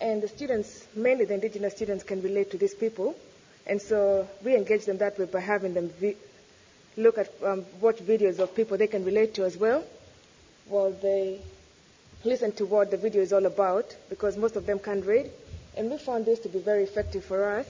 And 0.00 0.22
the 0.22 0.28
students, 0.28 0.86
mainly 0.94 1.24
the 1.24 1.34
indigenous 1.34 1.74
students, 1.74 2.04
can 2.04 2.22
relate 2.22 2.50
to 2.52 2.58
these 2.58 2.74
people. 2.74 3.14
And 3.66 3.80
so 3.82 4.28
we 4.44 4.54
engage 4.54 4.84
them 4.84 4.98
that 4.98 5.18
way 5.18 5.24
by 5.26 5.40
having 5.40 5.74
them 5.74 5.88
vi- 5.88 6.16
look 6.96 7.18
at, 7.18 7.30
um, 7.42 7.64
watch 7.80 7.96
videos 7.98 8.38
of 8.38 8.54
people 8.54 8.76
they 8.76 8.86
can 8.86 9.04
relate 9.04 9.34
to 9.34 9.44
as 9.44 9.56
well 9.56 9.84
while 10.68 10.90
they 10.92 11.40
listen 12.24 12.52
to 12.52 12.66
what 12.66 12.90
the 12.90 12.96
video 12.96 13.22
is 13.22 13.32
all 13.32 13.46
about 13.46 13.94
because 14.08 14.36
most 14.36 14.56
of 14.56 14.66
them 14.66 14.78
can't 14.78 15.04
read. 15.04 15.30
And 15.76 15.90
we 15.90 15.98
found 15.98 16.24
this 16.26 16.38
to 16.40 16.48
be 16.48 16.58
very 16.58 16.82
effective 16.84 17.24
for 17.24 17.44
us. 17.58 17.66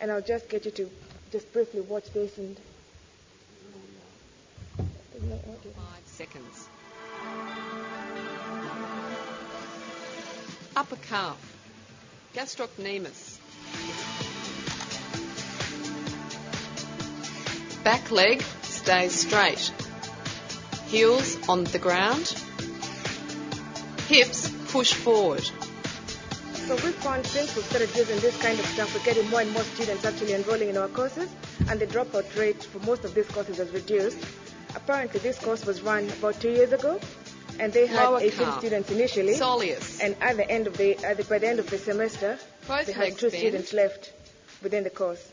And 0.00 0.10
I'll 0.12 0.20
just 0.22 0.48
get 0.48 0.64
you 0.64 0.70
to 0.72 0.90
just 1.32 1.52
briefly 1.52 1.80
watch 1.80 2.10
this 2.12 2.36
and. 2.38 2.56
Five 5.18 6.06
seconds. 6.06 6.68
Upper 10.76 10.96
calf. 10.96 11.56
Gastrocnemius. 12.34 13.37
Back 17.88 18.10
leg 18.10 18.42
stays 18.60 19.14
straight. 19.20 19.72
Heels 20.88 21.38
on 21.48 21.64
the 21.64 21.78
ground. 21.78 22.34
Hips 24.08 24.50
push 24.70 24.92
forward. 24.92 25.40
So 26.66 26.74
we 26.84 26.92
found 27.00 27.24
since 27.26 27.56
we 27.56 27.62
started 27.62 27.88
using 27.96 28.18
this 28.20 28.36
kind 28.42 28.60
of 28.60 28.66
stuff, 28.66 28.94
we're 28.94 29.02
getting 29.06 29.26
more 29.30 29.40
and 29.40 29.50
more 29.52 29.62
students 29.62 30.04
actually 30.04 30.34
enrolling 30.34 30.68
in 30.68 30.76
our 30.76 30.88
courses, 30.88 31.34
and 31.70 31.80
the 31.80 31.86
dropout 31.86 32.28
rate 32.38 32.62
for 32.62 32.78
most 32.80 33.04
of 33.06 33.14
these 33.14 33.26
courses 33.28 33.56
has 33.56 33.70
reduced. 33.70 34.18
Apparently, 34.76 35.18
this 35.20 35.38
course 35.38 35.64
was 35.64 35.80
run 35.80 36.06
about 36.10 36.38
two 36.42 36.50
years 36.50 36.72
ago, 36.72 37.00
and 37.58 37.72
they 37.72 37.86
had 37.86 38.04
Lower 38.04 38.20
18 38.20 38.38
calf. 38.38 38.58
students 38.58 38.90
initially. 38.90 39.32
Soleus. 39.32 40.00
And 40.02 40.14
at 40.20 40.36
the 40.36 40.50
end 40.50 40.66
of 40.66 40.76
the, 40.76 41.02
at 41.06 41.16
the 41.16 41.24
by 41.24 41.38
the 41.38 41.48
end 41.48 41.58
of 41.58 41.70
the 41.70 41.78
semester, 41.78 42.38
Both 42.66 42.84
they 42.84 42.92
had 42.92 43.16
two 43.16 43.30
bend. 43.30 43.40
students 43.40 43.72
left 43.72 44.12
within 44.62 44.84
the 44.84 44.90
course. 44.90 45.32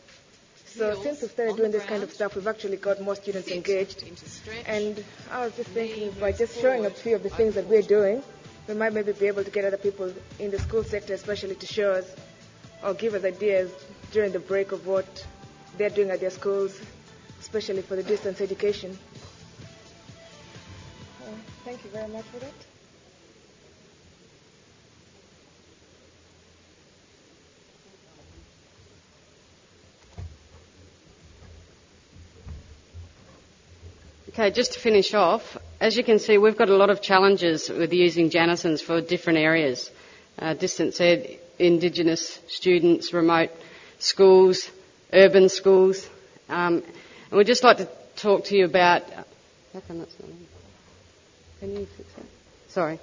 So 0.77 0.93
since 1.01 1.21
we 1.21 1.29
started 1.29 1.55
doing 1.55 1.71
this 1.71 1.85
kind 1.85 2.03
of 2.03 2.11
stuff, 2.11 2.35
we've 2.35 2.47
actually 2.47 2.75
got 2.75 2.99
more 3.01 3.15
students 3.15 3.47
engaged. 3.49 4.03
And 4.65 5.01
I 5.31 5.45
was 5.45 5.55
just 5.55 5.69
thinking, 5.69 6.11
by 6.19 6.33
just 6.33 6.59
showing 6.59 6.85
a 6.85 6.89
few 6.89 7.15
of 7.15 7.23
the 7.23 7.29
things 7.29 7.55
that 7.55 7.65
we're 7.67 7.81
doing, 7.81 8.21
we 8.67 8.73
might 8.73 8.91
maybe 8.91 9.13
be 9.13 9.27
able 9.27 9.45
to 9.45 9.51
get 9.51 9.63
other 9.63 9.77
people 9.77 10.11
in 10.37 10.51
the 10.51 10.59
school 10.59 10.83
sector, 10.83 11.13
especially 11.13 11.55
to 11.55 11.65
show 11.65 11.91
us 11.93 12.13
or 12.83 12.93
give 12.93 13.13
us 13.13 13.23
ideas 13.23 13.71
during 14.11 14.33
the 14.33 14.39
break 14.39 14.73
of 14.73 14.85
what 14.85 15.25
they're 15.77 15.89
doing 15.89 16.09
at 16.09 16.19
their 16.19 16.29
schools, 16.29 16.77
especially 17.39 17.81
for 17.81 17.95
the 17.95 18.03
distance 18.03 18.41
education. 18.41 18.97
Thank 21.63 21.83
you 21.85 21.89
very 21.91 22.07
much 22.09 22.25
for 22.25 22.39
that. 22.39 22.74
Okay, 34.37 34.51
just 34.51 34.73
to 34.73 34.81
finish 34.81 35.13
off, 35.13 35.57
as 35.79 35.95
you 35.95 36.03
can 36.03 36.19
see, 36.19 36.37
we've 36.37 36.57
got 36.57 36.67
a 36.67 36.75
lot 36.75 36.89
of 36.89 37.01
challenges 37.01 37.69
with 37.69 37.93
using 37.93 38.29
Janisons 38.29 38.81
for 38.81 38.99
different 38.99 39.39
areas. 39.39 39.89
Uh, 40.37 40.53
distance 40.53 40.99
ed, 40.99 41.39
Indigenous 41.57 42.41
students, 42.49 43.13
remote 43.13 43.49
schools, 43.99 44.69
urban 45.13 45.47
schools. 45.47 46.09
Um, 46.49 46.83
and 47.29 47.37
we'd 47.37 47.47
just 47.47 47.63
like 47.63 47.77
to 47.77 47.87
talk 48.17 48.43
to 48.47 48.57
you 48.57 48.65
about. 48.65 49.03
Can 51.61 51.77
you 51.77 51.85
fix 51.85 52.13
that? 52.17 52.25
Sorry. 52.67 52.99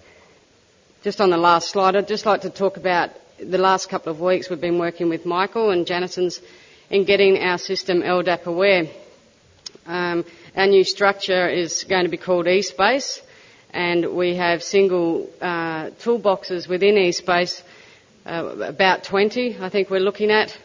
Just 1.03 1.23
on 1.23 1.31
the 1.31 1.39
last 1.39 1.71
slide, 1.71 1.97
I'd 1.97 2.09
just 2.09 2.27
like 2.27 2.43
to 2.43 2.51
talk 2.51 2.77
about 2.77 3.09
the 3.39 3.57
last 3.57 3.89
couple 3.89 4.13
of 4.13 4.21
weeks 4.21 4.51
we've 4.51 4.61
been 4.61 4.79
working 4.79 5.09
with 5.09 5.25
Michael 5.25 5.71
and 5.71 5.87
Janison's 5.87 6.43
in 6.91 7.07
getting 7.07 7.39
our 7.39 7.57
system 7.57 8.03
LDAP 8.03 8.45
aware. 8.45 8.85
Um, 9.87 10.27
our 10.57 10.67
new 10.67 10.85
structure 10.85 11.49
is 11.49 11.85
going 11.85 12.05
to 12.05 12.11
be 12.11 12.17
called 12.19 12.47
eSpace, 12.47 13.21
and 13.71 14.15
we 14.15 14.37
have 14.37 14.63
single 14.63 15.31
uh, 15.41 15.91
toolboxes 16.01 16.69
within 16.69 16.97
eSpace, 16.97 17.63
uh, 18.27 18.55
about 18.61 19.03
20, 19.05 19.57
I 19.61 19.69
think 19.71 19.89
we're 19.91 20.01
looking 20.01 20.31
at. 20.31 20.57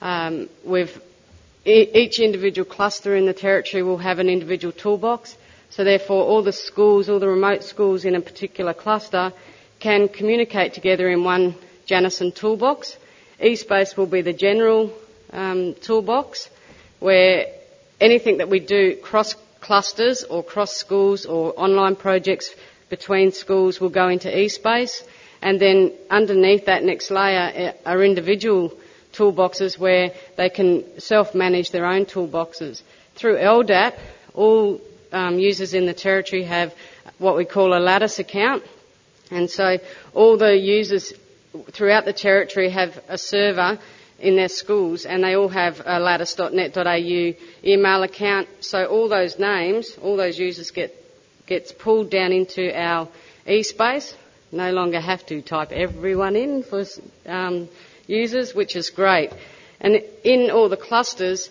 Um, 0.00 0.48
we've, 0.64 1.00
e- 1.64 1.88
each 1.94 2.18
individual 2.20 2.68
cluster 2.68 3.16
in 3.16 3.24
the 3.26 3.32
territory 3.32 3.82
will 3.82 3.98
have 3.98 4.18
an 4.18 4.28
individual 4.28 4.72
toolbox, 4.72 5.36
so 5.70 5.82
therefore 5.82 6.24
all 6.24 6.42
the 6.42 6.52
schools, 6.52 7.08
all 7.08 7.18
the 7.18 7.28
remote 7.28 7.64
schools 7.64 8.04
in 8.04 8.14
a 8.14 8.20
particular 8.20 8.74
cluster 8.74 9.32
can 9.80 10.08
communicate 10.08 10.74
together 10.74 11.08
in 11.08 11.24
one 11.24 11.54
Janison 11.88 12.34
toolbox. 12.34 12.96
eSpace 13.40 13.96
will 13.96 14.06
be 14.06 14.20
the 14.20 14.32
general 14.32 14.92
um, 15.32 15.74
toolbox, 15.74 16.50
where 17.00 17.46
anything 18.02 18.38
that 18.38 18.48
we 18.48 18.60
do 18.60 18.96
cross 18.96 19.34
clusters 19.60 20.24
or 20.24 20.42
cross 20.42 20.76
schools 20.76 21.24
or 21.24 21.54
online 21.56 21.96
projects 21.96 22.54
between 22.90 23.32
schools 23.32 23.80
will 23.80 23.88
go 23.88 24.08
into 24.08 24.28
eSpace. 24.28 25.02
And 25.40 25.58
then 25.60 25.92
underneath 26.10 26.66
that 26.66 26.84
next 26.84 27.10
layer 27.10 27.50
eh, 27.54 27.72
are 27.86 28.02
individual 28.02 28.72
toolboxes 29.12 29.78
where 29.78 30.12
they 30.36 30.50
can 30.50 31.00
self-manage 31.00 31.70
their 31.70 31.86
own 31.86 32.04
toolboxes. 32.04 32.82
Through 33.14 33.36
LDAP, 33.36 33.98
all 34.34 34.80
um, 35.12 35.38
users 35.38 35.74
in 35.74 35.86
the 35.86 35.94
territory 35.94 36.42
have 36.42 36.74
what 37.18 37.36
we 37.36 37.44
call 37.44 37.72
a 37.74 37.80
Lattice 37.80 38.18
account. 38.18 38.62
And 39.30 39.48
so 39.50 39.78
all 40.14 40.36
the 40.36 40.56
users 40.56 41.12
throughout 41.70 42.04
the 42.04 42.12
territory 42.12 42.70
have 42.70 42.98
a 43.08 43.18
server 43.18 43.78
in 44.18 44.36
their 44.36 44.48
schools 44.48 45.04
and 45.04 45.24
they 45.24 45.34
all 45.34 45.48
have 45.48 45.82
a 45.84 45.98
lattice.net.au 45.98 47.34
email 47.64 48.02
account. 48.02 48.48
So 48.60 48.86
all 48.86 49.08
those 49.08 49.38
names, 49.38 49.98
all 50.00 50.16
those 50.16 50.38
users 50.38 50.70
get 50.70 50.96
gets 51.46 51.72
pulled 51.72 52.10
down 52.10 52.32
into 52.32 52.72
our 52.78 53.08
eSpace. 53.46 54.14
No 54.52 54.70
longer 54.70 55.00
have 55.00 55.24
to 55.26 55.42
type 55.42 55.72
everyone 55.72 56.36
in 56.36 56.62
for 56.62 56.84
um, 57.26 57.68
users, 58.06 58.54
which 58.54 58.76
is 58.76 58.90
great. 58.90 59.30
And 59.80 59.96
in 60.24 60.50
all 60.50 60.68
the 60.68 60.76
clusters, 60.76 61.50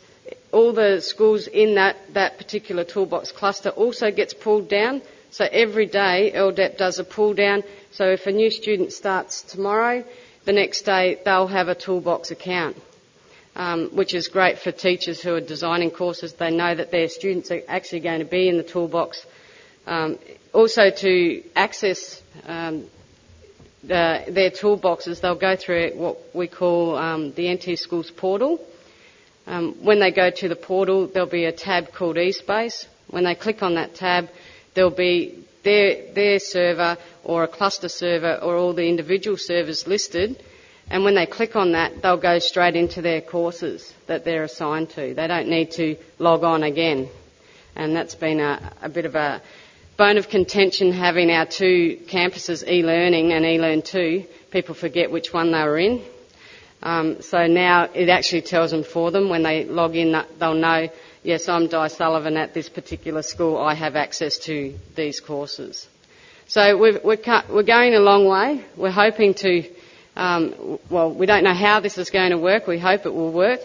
all 0.52 0.74
the 0.74 1.02
schools 1.02 1.48
in 1.48 1.76
that, 1.76 1.98
that 2.14 2.38
particular 2.38 2.84
toolbox 2.84 3.32
cluster 3.32 3.70
also 3.70 4.12
gets 4.12 4.34
pulled 4.34 4.70
down. 4.70 5.02
So 5.32 5.48
every 5.52 5.86
day 5.86 6.32
LDAP 6.36 6.78
does 6.78 7.00
a 7.00 7.04
pull 7.04 7.34
down. 7.34 7.64
So 7.92 8.10
if 8.10 8.28
a 8.28 8.32
new 8.32 8.50
student 8.52 8.94
starts 8.94 9.42
tomorrow, 9.42 10.04
the 10.46 10.54
next 10.54 10.84
day 10.84 11.20
they'll 11.24 11.48
have 11.48 11.68
a 11.68 11.76
toolbox 11.76 12.32
account, 12.32 12.78
um, 13.56 13.90
which 13.90 14.14
is 14.14 14.28
great 14.28 14.60
for 14.60 14.72
teachers 14.72 15.22
who 15.22 15.36
are 15.36 15.42
designing 15.42 15.92
courses. 15.92 16.34
They 16.34 16.52
know 16.52 16.74
that 16.74 16.92
their 16.92 17.08
students 17.10 17.52
are 17.52 17.62
actually 17.68 18.02
going 18.02 18.20
to 18.20 18.26
be 18.26 18.48
in 18.48 18.58
the 18.58 18.64
toolbox. 18.64 19.26
Um, 19.88 20.20
also 20.54 20.90
to 20.90 21.44
access 21.56 22.22
um, 22.46 22.86
the, 23.84 24.26
their 24.30 24.52
toolboxes, 24.52 25.22
they'll 25.22 25.36
go 25.36 25.56
through 25.56 25.92
what 25.96 26.18
we 26.36 26.48
call 26.48 26.98
um, 26.98 27.34
the 27.34 27.54
NT 27.54 27.78
Schools 27.78 28.12
portal. 28.12 28.66
Um, 29.48 29.74
when 29.84 30.00
they 30.00 30.12
go 30.12 30.30
to 30.30 30.48
the 30.48 30.56
portal, 30.56 31.08
there'll 31.08 31.28
be 31.28 31.46
a 31.46 31.52
tab 31.52 31.92
called 31.92 32.16
eSpace. 32.16 32.86
When 33.10 33.24
they 33.24 33.36
click 33.36 33.64
on 33.64 33.76
that 33.76 33.96
tab, 33.96 34.30
there'll 34.76 34.92
be 34.92 35.44
their, 35.64 36.14
their 36.14 36.40
server 36.40 36.98
or 37.24 37.44
a 37.44 37.48
cluster 37.48 37.90
server 37.90 38.36
or 38.36 38.56
all 38.56 38.74
the 38.74 38.88
individual 38.88 39.38
servers 39.38 39.88
listed. 39.88 40.44
And 40.90 41.04
when 41.04 41.16
they 41.16 41.26
click 41.26 41.56
on 41.56 41.72
that, 41.74 42.02
they'll 42.02 42.18
go 42.18 42.40
straight 42.40 42.76
into 42.76 43.02
their 43.02 43.22
courses 43.22 43.94
that 44.08 44.26
they're 44.26 44.44
assigned 44.44 44.90
to. 44.92 45.14
They 45.14 45.28
don't 45.28 45.48
need 45.48 45.72
to 45.72 45.96
log 46.20 46.44
on 46.44 46.64
again. 46.64 47.10
And 47.76 47.96
that's 47.96 48.16
been 48.16 48.40
a, 48.40 48.74
a 48.82 48.90
bit 48.90 49.06
of 49.06 49.16
a 49.16 49.42
bone 49.98 50.18
of 50.18 50.30
contention 50.30 50.92
having 50.92 51.30
our 51.30 51.46
two 51.46 52.00
campuses, 52.08 52.68
e-learning 52.68 53.32
and 53.32 53.46
e-learn 53.46 53.82
2. 53.84 54.26
People 54.50 54.76
forget 54.76 55.12
which 55.12 55.32
one 55.32 55.52
they 55.52 55.64
were 55.64 55.78
in. 55.78 56.02
Um, 56.84 57.22
so 57.22 57.46
now 57.46 57.84
it 57.94 58.10
actually 58.10 58.42
tells 58.42 58.72
them 58.72 58.84
for 58.84 59.12
them 59.12 59.30
when 59.30 59.44
they 59.44 59.66
log 59.66 59.96
in 59.96 60.14
that 60.14 60.40
they'll 60.40 60.56
know, 60.56 60.90
yes, 61.24 61.48
I'm 61.48 61.68
Di 61.68 61.88
Sullivan 61.88 62.38
at 62.38 62.54
this 62.54 62.70
particular 62.70 63.22
school, 63.22 63.58
I 63.58 63.74
have 63.74 63.96
access 63.96 64.38
to 64.40 64.74
these 64.96 65.20
courses. 65.20 65.88
So 66.48 66.78
we're, 66.78 67.00
we're 67.04 67.64
going 67.64 67.94
a 67.96 68.00
long 68.00 68.28
way. 68.28 68.64
We're 68.76 68.92
hoping 68.92 69.34
to, 69.36 69.64
um, 70.16 70.80
well, 70.90 71.14
we 71.14 71.26
don't 71.26 71.44
know 71.44 71.54
how 71.54 71.80
this 71.80 71.98
is 71.98 72.10
going 72.10 72.32
to 72.32 72.38
work. 72.38 72.68
We 72.68 72.78
hope 72.78 73.06
it 73.06 73.14
will 73.14 73.32
work. 73.32 73.62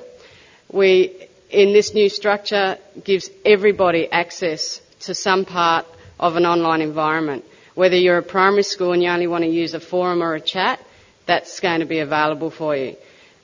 We, 0.71 1.27
in 1.51 1.73
this 1.73 1.95
new 1.95 2.09
structure, 2.09 2.79
gives 3.03 3.31
everybody 3.45 4.11
access 4.11 4.81
to 5.01 5.14
some 5.14 5.45
part 5.45 5.87
of 6.21 6.37
an 6.37 6.47
online 6.47 6.81
environment. 6.81 7.45
Whether 7.75 7.97
you're 7.97 8.19
a 8.19 8.23
primary 8.23 8.62
school 8.62 8.92
and 8.92 9.03
you 9.03 9.11
only 9.11 9.27
want 9.27 9.45
to 9.45 9.51
use 9.51 9.75
a 9.75 9.81
forum 9.81 10.23
or 10.23 10.35
a 10.35 10.40
chat, 10.40 10.81
that's 11.27 11.61
going 11.61 11.81
to 11.81 11.87
be 11.87 11.99
available 11.99 12.51
for 12.51 12.77
you. 12.77 12.97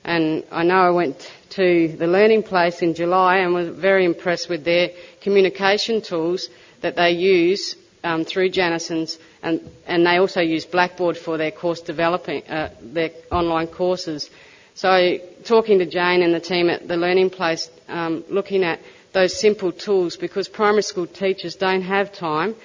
And 0.03 0.43
I 0.51 0.63
know 0.63 0.77
I 0.77 0.89
went 0.89 1.31
to 1.55 1.87
the 1.97 2.07
Learning 2.07 2.43
Place 2.43 2.81
in 2.81 2.93
July 2.95 3.37
and 3.37 3.53
was 3.53 3.69
very 3.69 4.05
impressed 4.05 4.49
with 4.49 4.63
their 4.63 4.89
communication 5.21 6.01
tools 6.01 6.49
that 6.81 6.95
they 6.95 7.11
use 7.11 7.75
um, 8.03 8.25
through 8.25 8.49
Janison's, 8.49 9.17
and, 9.41 9.61
and 9.87 10.05
they 10.05 10.17
also 10.17 10.41
use 10.41 10.65
Blackboard 10.65 11.17
for 11.17 11.37
their 11.37 11.51
course 11.51 11.81
developing, 11.81 12.43
uh, 12.47 12.73
their 12.81 13.11
online 13.31 13.67
courses. 13.67 14.29
So, 14.75 15.19
talking 15.43 15.79
to 15.79 15.85
Jane 15.85 16.23
and 16.23 16.33
the 16.33 16.39
team 16.39 16.69
at 16.69 16.87
the 16.87 16.97
Learning 16.97 17.29
Place, 17.29 17.69
um, 17.87 18.23
looking 18.27 18.63
at 18.63 18.79
those 19.13 19.39
simple 19.39 19.71
tools 19.71 20.17
because 20.17 20.49
primary 20.49 20.81
school 20.81 21.07
teachers 21.07 21.55
don't 21.55 21.83
have 21.83 22.11
time 22.11 22.55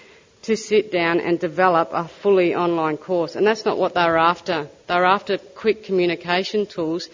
to 0.43 0.57
sit 0.57 0.91
down 0.91 1.21
and 1.21 1.39
develop 1.39 1.91
a 1.93 2.09
fully 2.09 2.55
online 2.55 2.97
course. 2.97 3.37
And 3.37 3.47
that's 3.47 3.65
not 3.65 3.77
what 3.77 3.95
they're 3.95 4.17
after. 4.17 4.69
They're 4.87 5.05
after 5.05 5.37
quick 5.37 5.85
communication 5.85 6.65
tools 6.65 7.09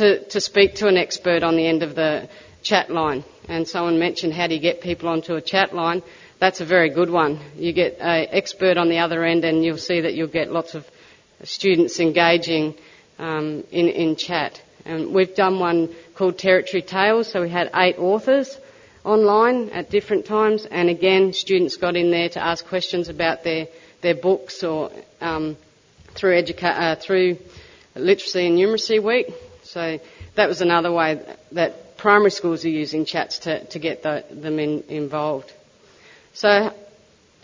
to, 0.00 0.24
to 0.30 0.40
speak 0.40 0.76
to 0.76 0.88
an 0.88 0.96
expert 0.96 1.42
on 1.42 1.56
the 1.56 1.66
end 1.66 1.82
of 1.82 1.94
the 1.94 2.26
chat 2.62 2.90
line. 2.90 3.22
And 3.48 3.68
someone 3.68 3.98
mentioned 3.98 4.32
how 4.32 4.46
do 4.46 4.54
you 4.54 4.60
get 4.60 4.80
people 4.80 5.10
onto 5.10 5.34
a 5.34 5.42
chat 5.42 5.74
line. 5.74 6.02
That's 6.38 6.62
a 6.62 6.64
very 6.64 6.88
good 6.88 7.10
one. 7.10 7.38
You 7.54 7.74
get 7.74 7.98
an 8.00 8.28
expert 8.30 8.78
on 8.78 8.88
the 8.88 9.00
other 9.00 9.22
end 9.24 9.44
and 9.44 9.62
you'll 9.62 9.76
see 9.76 10.00
that 10.00 10.14
you'll 10.14 10.28
get 10.28 10.50
lots 10.50 10.74
of 10.74 10.90
students 11.44 12.00
engaging 12.00 12.74
um, 13.18 13.64
in, 13.70 13.88
in 13.88 14.16
chat. 14.16 14.62
And 14.86 15.12
we've 15.12 15.34
done 15.34 15.58
one 15.60 15.94
called 16.14 16.38
Territory 16.38 16.80
Tales, 16.80 17.30
so 17.30 17.42
we 17.42 17.50
had 17.50 17.70
eight 17.74 17.98
authors 17.98 18.58
online 19.04 19.68
at 19.70 19.90
different 19.90 20.24
times, 20.24 20.64
and 20.64 20.88
again, 20.88 21.34
students 21.34 21.76
got 21.76 21.96
in 21.96 22.10
there 22.10 22.30
to 22.30 22.42
ask 22.42 22.66
questions 22.66 23.10
about 23.10 23.44
their, 23.44 23.68
their 24.00 24.14
books 24.14 24.62
or 24.62 24.90
um, 25.20 25.58
through, 26.14 26.42
educa- 26.42 26.78
uh, 26.78 26.94
through 26.96 27.36
Literacy 27.94 28.46
and 28.46 28.58
Numeracy 28.58 29.02
Week. 29.02 29.26
So 29.72 30.00
that 30.34 30.48
was 30.48 30.62
another 30.62 30.90
way 30.90 31.20
that 31.52 31.96
primary 31.96 32.32
schools 32.32 32.64
are 32.64 32.68
using 32.70 33.04
chats 33.04 33.38
to, 33.40 33.64
to 33.66 33.78
get 33.78 34.02
the, 34.02 34.24
them 34.28 34.58
in, 34.58 34.82
involved. 34.88 35.52
So 36.32 36.74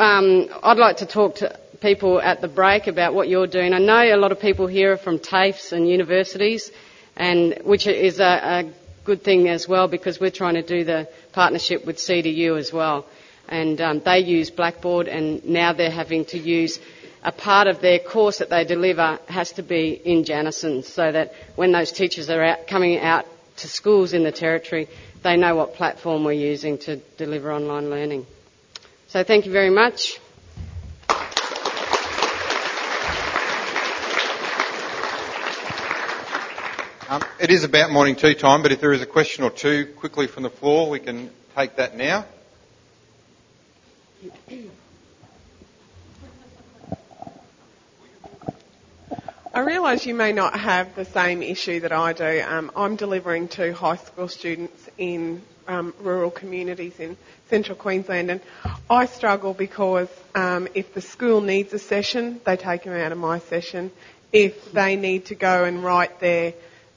um, 0.01 0.49
I'd 0.61 0.77
like 0.77 0.97
to 0.99 1.07
talk 1.07 1.37
to 1.37 1.57
people 1.81 2.21
at 2.21 2.41
the 2.41 2.49
break 2.49 2.89
about 2.89 3.15
what 3.15 3.29
you're 3.29 3.47
doing. 3.47 3.73
I 3.73 3.79
know 3.79 4.13
a 4.13 4.17
lot 4.17 4.33
of 4.33 4.41
people 4.41 4.67
here 4.67 4.95
are 4.95 4.97
from 4.97 5.21
TAFEs 5.21 5.73
and 5.73 5.89
universities, 5.89 6.73
and 7.17 7.61
which 7.63 7.87
is 7.87 8.19
a, 8.19 8.25
a 8.25 8.73
good 9.05 9.23
thing 9.23 9.49
as 9.49 9.69
well 9.69 9.87
because 9.87 10.19
we're 10.19 10.33
trying 10.33 10.55
to 10.55 10.63
do 10.63 10.83
the 10.83 11.09
partnership 11.33 11.87
with 11.87 11.97
CDU 11.99 12.59
as 12.59 12.73
well. 12.73 13.07
And 13.49 13.81
um, 13.81 14.01
they 14.01 14.19
use 14.19 14.51
Blackboard, 14.51 15.07
and 15.07 15.45
now 15.45 15.73
they're 15.75 15.93
having 15.93 16.25
to 16.27 16.39
use 16.39 16.81
a 17.23 17.33
part 17.33 17.67
of 17.67 17.81
their 17.81 17.99
course 17.99 18.39
that 18.39 18.51
they 18.51 18.65
deliver 18.65 19.19
has 19.29 19.53
to 19.53 19.63
be 19.63 19.91
in 20.05 20.25
Janison, 20.25 20.85
so 20.85 21.11
that 21.11 21.33
when 21.57 21.73
those 21.73 21.93
teachers 21.93 22.31
are 22.31 22.43
out, 22.43 22.67
coming 22.67 22.99
out 22.99 23.27
to 23.59 23.69
schools 23.69 24.13
in 24.13 24.23
the 24.23 24.33
territory, 24.33 24.89
they 25.23 25.37
know 25.37 25.57
what 25.57 25.75
platform 25.75 26.25
we're 26.25 26.33
using 26.33 26.79
to 26.79 26.97
deliver 27.17 27.53
online 27.53 27.91
learning. 27.91 28.27
So 29.09 29.25
thank 29.25 29.47
you 29.47 29.53
very 29.53 29.71
much. 29.71 30.19
Um, 37.09 37.23
it 37.41 37.51
is 37.53 37.63
about 37.63 37.93
morning 37.93 38.17
tea 38.17 38.35
time, 38.35 38.63
but 38.63 38.73
if 38.73 38.81
there 38.81 38.93
is 38.93 39.01
a 39.01 39.07
question 39.07 39.45
or 39.45 39.51
two 39.51 39.87
quickly 39.97 40.27
from 40.27 40.43
the 40.43 40.51
floor, 40.51 40.91
we 40.91 40.99
can 40.99 41.31
take 41.55 41.77
that 41.77 41.97
now. 41.97 42.25
I 49.57 49.61
realise 49.61 50.05
you 50.05 50.15
may 50.15 50.33
not 50.33 50.55
have 50.61 50.95
the 50.97 51.07
same 51.07 51.43
issue 51.43 51.81
that 51.81 51.91
I 51.91 52.13
do. 52.13 52.45
Um, 52.47 52.71
I'm 52.77 52.97
delivering 52.97 53.49
to 53.57 53.73
high 53.73 53.97
school 53.97 54.29
students 54.29 54.91
in 54.99 55.41
um, 55.67 55.95
rural 55.99 56.31
communities 56.31 57.01
in 57.01 57.17
central 57.49 57.75
Queensland, 57.75 58.31
and 58.31 58.43
I 58.91 59.07
struggle 59.07 59.55
because 59.55 60.11
um, 60.35 60.69
if 60.75 60.93
the 60.93 61.01
school 61.01 61.41
needs 61.41 61.73
a 61.73 61.79
session, 61.79 62.39
they 62.45 62.59
take 62.59 62.83
them 62.83 62.93
out 62.93 63.13
of 63.13 63.17
my 63.17 63.39
session. 63.39 63.93
If 64.31 64.73
they 64.73 64.95
need 64.95 65.25
to 65.27 65.35
go 65.35 65.65
and 65.65 65.83
write 65.83 66.21
their 66.21 66.53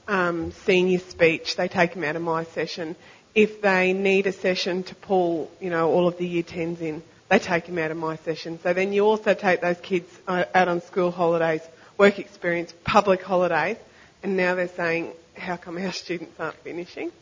um, 0.06 0.52
senior 0.52 0.98
speech, 0.98 1.56
they 1.56 1.66
take 1.66 1.94
them 1.94 2.04
out 2.04 2.16
of 2.16 2.20
my 2.20 2.44
session. 2.44 2.94
If 3.34 3.62
they 3.62 3.94
need 3.94 4.26
a 4.26 4.32
session 4.32 4.82
to 4.82 4.94
pull, 4.96 5.50
you 5.62 5.70
know, 5.70 5.90
all 5.90 6.06
of 6.06 6.18
the 6.18 6.28
year 6.28 6.42
10s 6.42 6.82
in, 6.82 7.02
they 7.30 7.38
take 7.38 7.64
them 7.64 7.78
out 7.78 7.90
of 7.90 7.96
my 7.96 8.16
session. 8.16 8.58
So 8.62 8.74
then 8.74 8.92
you 8.92 9.06
also 9.06 9.32
take 9.32 9.62
those 9.62 9.80
kids 9.80 10.10
uh, 10.28 10.44
out 10.54 10.68
on 10.68 10.82
school 10.82 11.10
holidays, 11.10 11.62
work 12.00 12.18
experience, 12.18 12.72
public 12.82 13.20
holidays, 13.22 13.76
and 14.22 14.34
now 14.34 14.54
they're 14.54 14.68
saying, 14.68 15.12
how 15.36 15.58
come 15.58 15.76
our 15.76 15.92
students 16.04 16.32
aren't 16.40 16.56
finishing? 16.56 17.12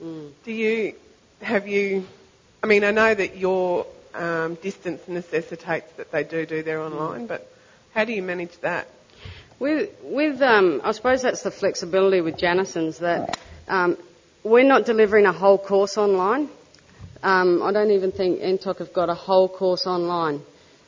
Mm. 0.00 0.30
Do 0.44 0.52
you, 0.52 0.94
have 1.42 1.66
you, 1.66 2.06
I 2.62 2.68
mean, 2.68 2.84
I 2.84 2.92
know 2.92 3.12
that 3.12 3.36
your 3.36 3.84
um, 4.14 4.54
distance 4.62 5.02
necessitates 5.08 5.92
that 5.96 6.12
they 6.12 6.22
do 6.22 6.46
do 6.46 6.62
their 6.62 6.80
online, 6.80 7.24
mm. 7.24 7.28
but 7.28 7.50
how 7.94 8.04
do 8.04 8.12
you 8.12 8.22
manage 8.22 8.56
that? 8.60 8.86
With, 9.58 9.90
with 10.04 10.40
um, 10.40 10.82
I 10.84 10.92
suppose 10.92 11.20
that's 11.22 11.42
the 11.42 11.50
flexibility 11.50 12.20
with 12.20 12.36
Janison's 12.38 12.98
that 13.00 13.36
um, 13.66 13.98
we're 14.44 14.62
not 14.62 14.86
delivering 14.86 15.26
a 15.26 15.32
whole 15.32 15.58
course 15.58 15.98
online. 15.98 16.48
Um, 17.24 17.60
I 17.60 17.72
don't 17.72 17.90
even 17.90 18.12
think 18.12 18.38
NTOC 18.38 18.78
have 18.78 18.92
got 18.92 19.08
a 19.10 19.14
whole 19.16 19.48
course 19.48 19.84
online. 19.84 20.42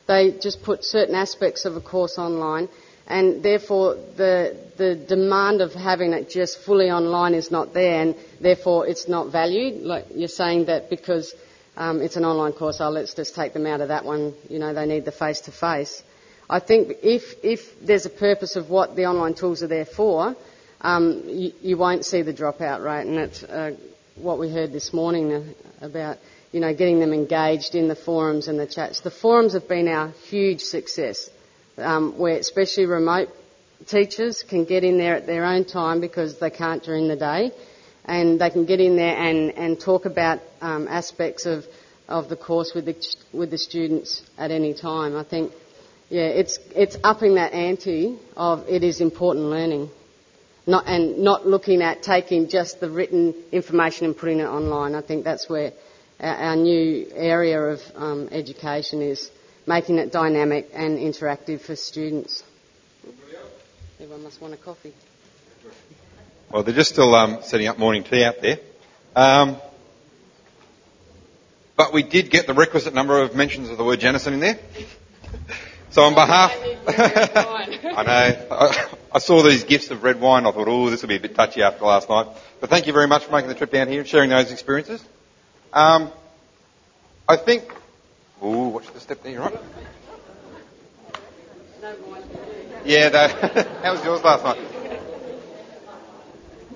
They 0.07 0.31
just 0.31 0.63
put 0.63 0.85
certain 0.85 1.15
aspects 1.15 1.65
of 1.65 1.75
a 1.75 1.81
course 1.81 2.17
online, 2.17 2.69
and 3.07 3.43
therefore 3.43 3.95
the 4.15 4.55
the 4.77 4.95
demand 4.95 5.61
of 5.61 5.73
having 5.73 6.13
it 6.13 6.29
just 6.29 6.59
fully 6.59 6.89
online 6.89 7.33
is 7.33 7.51
not 7.51 7.73
there, 7.73 8.01
and 8.01 8.15
therefore 8.39 8.87
it's 8.87 9.07
not 9.07 9.31
valued. 9.31 9.83
Like 9.83 10.05
you're 10.15 10.27
saying 10.27 10.65
that 10.65 10.89
because 10.89 11.33
um, 11.77 12.01
it's 12.01 12.15
an 12.15 12.25
online 12.25 12.53
course, 12.53 12.77
oh, 12.81 12.89
let's 12.89 13.13
just 13.13 13.35
take 13.35 13.53
them 13.53 13.65
out 13.65 13.81
of 13.81 13.87
that 13.89 14.05
one. 14.05 14.33
You 14.49 14.59
know, 14.59 14.73
they 14.73 14.85
need 14.85 15.05
the 15.05 15.11
face 15.11 15.41
to 15.41 15.51
face. 15.51 16.03
I 16.49 16.59
think 16.59 16.97
if, 17.01 17.35
if 17.43 17.79
there's 17.79 18.05
a 18.05 18.09
purpose 18.09 18.57
of 18.57 18.69
what 18.69 18.95
the 18.95 19.05
online 19.05 19.35
tools 19.35 19.63
are 19.63 19.67
there 19.67 19.85
for, 19.85 20.35
um, 20.81 21.23
you, 21.27 21.53
you, 21.61 21.77
won't 21.77 22.05
see 22.05 22.23
the 22.23 22.33
dropout 22.33 22.83
rate, 22.83 23.07
and 23.07 23.17
that's 23.17 23.43
uh, 23.43 23.75
what 24.15 24.37
we 24.37 24.49
heard 24.49 24.73
this 24.73 24.91
morning 24.93 25.55
about, 25.79 26.17
you 26.51 26.59
know, 26.59 26.73
getting 26.73 26.99
them 26.99 27.13
engaged 27.13 27.75
in 27.75 27.87
the 27.87 27.95
forums 27.95 28.49
and 28.49 28.59
the 28.59 28.65
chats. 28.67 28.99
The 28.99 29.11
forums 29.11 29.53
have 29.53 29.69
been 29.69 29.87
our 29.87 30.09
huge 30.29 30.61
success, 30.61 31.29
um, 31.77 32.17
where 32.17 32.37
especially 32.37 32.85
remote 32.85 33.29
teachers 33.87 34.43
can 34.43 34.65
get 34.65 34.83
in 34.83 34.97
there 34.97 35.15
at 35.15 35.25
their 35.25 35.45
own 35.45 35.65
time 35.65 36.01
because 36.01 36.39
they 36.39 36.49
can't 36.49 36.83
during 36.83 37.07
the 37.07 37.15
day, 37.15 37.51
and 38.05 38.39
they 38.39 38.49
can 38.49 38.65
get 38.65 38.79
in 38.79 38.95
there 38.95 39.15
and, 39.15 39.51
and 39.51 39.79
talk 39.79 40.05
about 40.05 40.39
um, 40.61 40.87
aspects 40.87 41.45
of, 41.45 41.65
of 42.07 42.29
the 42.29 42.35
course 42.35 42.73
with 42.73 42.85
the, 42.85 42.95
with 43.33 43.51
the 43.51 43.57
students 43.57 44.21
at 44.37 44.51
any 44.51 44.73
time. 44.73 45.15
I 45.15 45.23
think 45.23 45.51
yeah, 46.11 46.23
it's 46.23 46.59
it's 46.75 46.97
upping 47.05 47.35
that 47.35 47.53
ante 47.53 48.19
of 48.35 48.67
it 48.67 48.83
is 48.83 48.99
important 48.99 49.45
learning, 49.45 49.89
not 50.67 50.85
and 50.85 51.19
not 51.19 51.47
looking 51.47 51.81
at 51.81 52.03
taking 52.03 52.49
just 52.49 52.81
the 52.81 52.89
written 52.89 53.33
information 53.53 54.07
and 54.07 54.17
putting 54.17 54.41
it 54.41 54.45
online. 54.45 54.93
I 54.93 55.01
think 55.01 55.23
that's 55.23 55.49
where 55.49 55.71
our, 56.19 56.35
our 56.35 56.55
new 56.57 57.07
area 57.15 57.61
of 57.61 57.79
um, 57.95 58.27
education 58.29 59.01
is 59.01 59.31
making 59.71 59.99
it 59.99 60.11
dynamic 60.11 60.69
and 60.73 60.99
interactive 60.99 61.61
for 61.61 61.77
students. 61.77 62.43
Everyone 64.01 64.21
must 64.23 64.41
want 64.41 64.53
a 64.53 64.57
coffee. 64.57 64.93
Well, 66.51 66.63
they're 66.63 66.75
just 66.75 66.91
still 66.91 67.15
um, 67.15 67.39
setting 67.41 67.67
up 67.67 67.79
morning 67.79 68.03
tea 68.03 68.25
out 68.25 68.41
there. 68.41 68.57
Um, 69.15 69.55
but 71.77 71.93
we 71.93 72.03
did 72.03 72.29
get 72.29 72.47
the 72.47 72.53
requisite 72.53 72.93
number 72.93 73.21
of 73.21 73.33
mentions 73.33 73.69
of 73.69 73.77
the 73.77 73.85
word 73.85 74.01
Janison 74.01 74.33
in 74.33 74.41
there. 74.41 74.59
So 75.91 76.01
on 76.03 76.15
behalf, 76.15 76.51
I 76.87 78.03
know, 78.03 78.47
I, 78.51 78.87
I, 79.13 79.19
saw 79.19 79.41
these 79.41 79.63
gifts 79.63 79.89
of 79.89 80.03
red 80.03 80.19
wine. 80.19 80.45
I 80.45 80.51
thought, 80.51 80.67
oh, 80.67 80.89
this 80.89 81.01
will 81.01 81.09
be 81.09 81.15
a 81.15 81.19
bit 81.21 81.33
touchy 81.33 81.63
after 81.63 81.85
last 81.85 82.09
night. 82.09 82.27
But 82.59 82.69
thank 82.69 82.87
you 82.87 82.93
very 82.93 83.07
much 83.07 83.23
for 83.23 83.31
making 83.31 83.47
the 83.47 83.55
trip 83.55 83.71
down 83.71 83.87
here 83.87 84.01
and 84.01 84.09
sharing 84.09 84.31
those 84.31 84.51
experiences. 84.51 85.01
Um, 85.71 86.11
I 87.27 87.37
think, 87.37 87.73
oh, 88.41 88.67
watch 88.69 88.91
the 88.93 88.99
step 88.99 89.21
there, 89.23 89.31
you're 89.33 89.41
right? 89.41 89.53
Yeah, 92.83 93.09
no, 93.09 93.27
how 93.83 93.91
was 93.93 94.03
yours 94.03 94.23
last 94.23 94.43
night? 94.43 94.57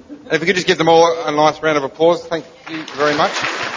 And 0.09 0.33
if 0.33 0.41
we 0.41 0.47
could 0.47 0.55
just 0.55 0.67
give 0.67 0.77
them 0.77 0.89
all 0.89 1.27
a 1.27 1.31
nice 1.31 1.61
round 1.61 1.77
of 1.77 1.83
applause, 1.83 2.25
thank 2.25 2.45
you 2.69 2.83
very 2.95 3.15
much. 3.15 3.74